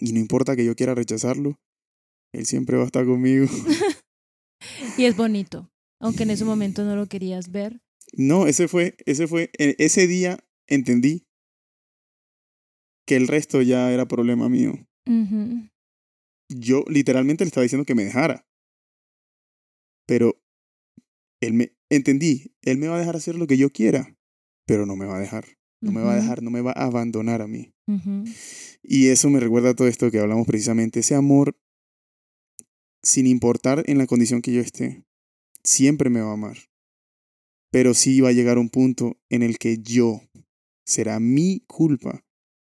[0.00, 1.58] y no importa que yo quiera rechazarlo,
[2.32, 3.46] él siempre va a estar conmigo.
[4.98, 7.80] y es bonito, aunque en ese momento no lo querías ver.
[8.12, 10.38] No, ese fue, ese fue, e, ese día
[10.68, 11.25] entendí
[13.06, 14.72] que el resto ya era problema mío.
[15.06, 15.70] Uh -huh.
[16.48, 18.46] Yo literalmente le estaba diciendo que me dejara.
[20.06, 20.40] Pero
[21.40, 24.16] él me entendí, él me va a dejar hacer lo que yo quiera,
[24.66, 25.46] pero no me va a dejar.
[25.80, 25.96] No uh -huh.
[25.96, 27.72] me va a dejar, no me va a abandonar a mí.
[27.86, 28.36] Uh -huh.
[28.82, 31.56] Y eso me recuerda a todo esto que hablamos precisamente, ese amor
[33.06, 35.04] sin importar en la condición que yo esté,
[35.62, 36.58] siempre me va a amar.
[37.70, 40.22] Pero sí va a llegar un punto en el que yo
[40.84, 42.25] será mi culpa,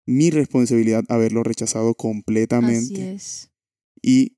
[0.09, 2.93] mi responsabilidad haberlo rechazado completamente.
[2.95, 3.51] Así es.
[4.01, 4.35] Y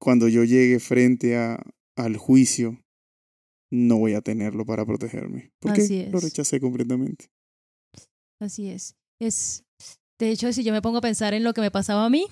[0.00, 1.60] cuando yo llegue frente a,
[1.96, 2.80] al juicio,
[3.72, 5.50] no voy a tenerlo para protegerme.
[5.60, 6.12] Porque Así es.
[6.12, 7.26] lo rechacé completamente.
[8.40, 8.94] Así es.
[9.20, 9.64] Es,
[10.20, 12.26] de hecho, si yo me pongo a pensar en lo que me pasaba a mí,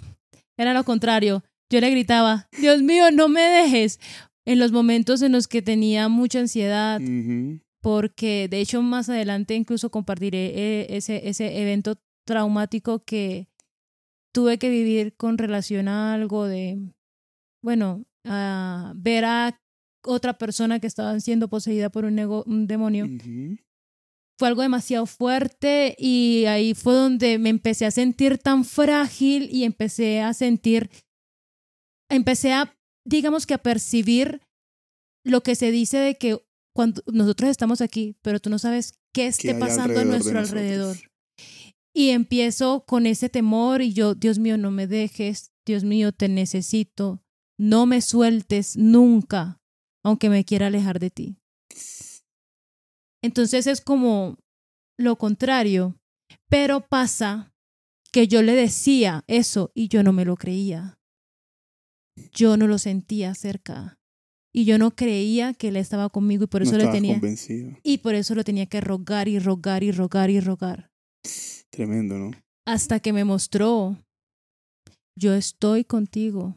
[0.59, 1.43] era lo contrario.
[1.73, 3.99] Yo le gritaba, Dios mío, no me dejes.
[4.47, 7.61] En los momentos en los que tenía mucha ansiedad, Uh -huh.
[7.83, 13.49] porque de hecho más adelante incluso compartiré eh, ese, ese evento traumático que
[14.35, 16.79] tuve que vivir con relación a algo de,
[17.63, 19.59] bueno, a ver a
[20.05, 23.07] otra persona que estaba siendo poseída por un, un demonio.
[23.07, 23.59] Uh -huh.
[24.39, 29.65] Fue algo demasiado fuerte y ahí fue donde me empecé a sentir tan frágil y
[29.65, 30.91] empecé a sentir,
[32.11, 34.43] empecé a, digamos que a percibir
[35.25, 36.39] lo que se dice de que
[36.75, 40.97] cuando nosotros estamos aquí, pero tú no sabes qué esté ¿Qué pasando a nuestro alrededor.
[41.97, 46.29] Y empiezo con ese temor y yo, Dios mío, no me dejes, Dios mío, te
[46.29, 47.23] necesito,
[47.59, 49.63] no me sueltes nunca,
[50.05, 51.39] aunque me quiera alejar de ti.
[53.23, 54.37] Entonces es como
[54.99, 55.99] lo contrario,
[56.51, 57.55] pero pasa
[58.13, 60.99] que yo le decía eso y yo no me lo creía.
[62.31, 63.99] Yo no lo sentía cerca
[64.53, 67.73] y yo no creía que él estaba conmigo y por eso no le tenía convencido.
[67.83, 70.91] y por eso lo tenía que rogar y rogar y rogar y rogar.
[71.71, 72.31] Tremendo, ¿no?
[72.67, 73.97] Hasta que me mostró,
[75.17, 76.57] yo estoy contigo.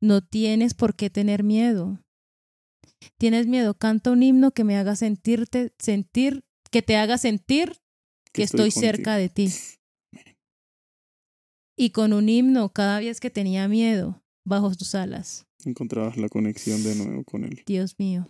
[0.00, 2.00] No tienes por qué tener miedo.
[3.18, 7.76] Tienes miedo, canta un himno que me haga sentirte, sentir, que te haga sentir
[8.32, 9.48] que, estoy, estoy cerca de ti.
[11.74, 15.46] Y con un himno, cada vez que tenía miedo, bajo tus alas.
[15.64, 17.62] Encontrabas la conexión de nuevo con él.
[17.66, 18.28] Dios mío.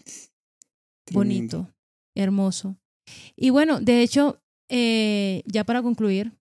[1.05, 1.13] Tremendo.
[1.13, 1.75] Bonito,
[2.17, 2.79] hermoso.
[3.37, 4.41] Y bueno, de hecho,
[4.75, 6.33] eh, ya para concluir,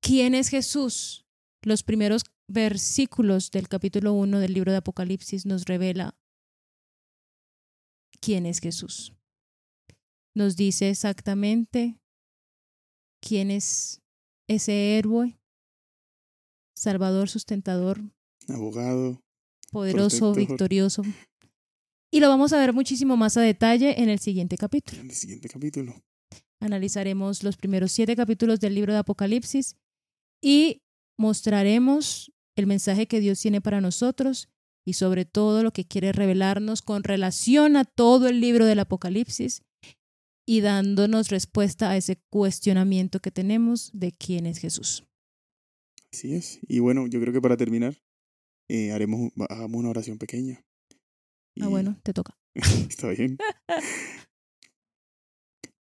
[0.00, 1.26] ¿quién es Jesús?
[1.60, 6.16] Los primeros versículos del capítulo 1 del libro de Apocalipsis nos revela
[8.22, 9.12] quién es Jesús.
[10.34, 12.00] Nos dice exactamente
[13.20, 14.00] quién es
[14.48, 15.38] ese héroe,
[16.74, 18.00] salvador, sustentador,
[18.48, 19.20] abogado,
[19.70, 20.36] poderoso, protector.
[20.36, 21.02] victorioso.
[22.14, 25.00] Y lo vamos a ver muchísimo más a detalle en el siguiente capítulo.
[25.00, 25.94] En el siguiente capítulo.
[26.60, 29.76] Analizaremos los primeros siete capítulos del libro de Apocalipsis
[30.42, 30.82] y
[31.18, 34.50] mostraremos el mensaje que Dios tiene para nosotros
[34.84, 39.62] y sobre todo lo que quiere revelarnos con relación a todo el libro del Apocalipsis
[40.46, 45.06] y dándonos respuesta a ese cuestionamiento que tenemos de quién es Jesús.
[46.12, 46.60] Así es.
[46.68, 47.96] Y bueno, yo creo que para terminar,
[48.68, 50.62] eh, haremos hagamos una oración pequeña.
[51.54, 51.62] Y...
[51.62, 52.36] Ah, bueno, te toca.
[52.54, 53.38] Está bien.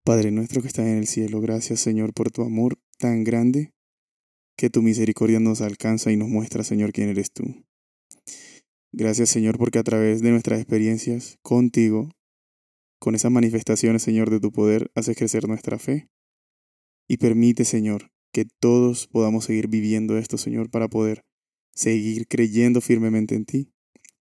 [0.04, 3.72] Padre nuestro que estás en el cielo, gracias Señor por tu amor tan grande
[4.56, 7.64] que tu misericordia nos alcanza y nos muestra, Señor, quién eres tú.
[8.92, 12.08] Gracias, Señor, porque a través de nuestras experiencias contigo,
[12.98, 16.08] con esas manifestaciones, Señor, de tu poder, haces crecer nuestra fe.
[17.06, 21.24] Y permite, Señor, que todos podamos seguir viviendo esto, Señor, para poder
[21.74, 23.75] seguir creyendo firmemente en ti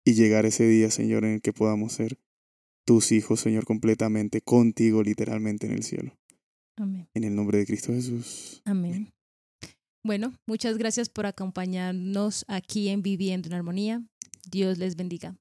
[0.09, 2.17] y llegar ese día, Señor, en el que podamos ser
[2.83, 6.17] tus hijos, Señor, completamente contigo, literalmente en el cielo.
[6.77, 7.07] Amén.
[7.13, 8.61] En el nombre de Cristo Jesús.
[8.65, 9.13] Amén.
[10.03, 14.03] Bueno, muchas gracias por acompañarnos aquí en Viviendo en Armonía.
[14.49, 15.35] Dios les bendiga.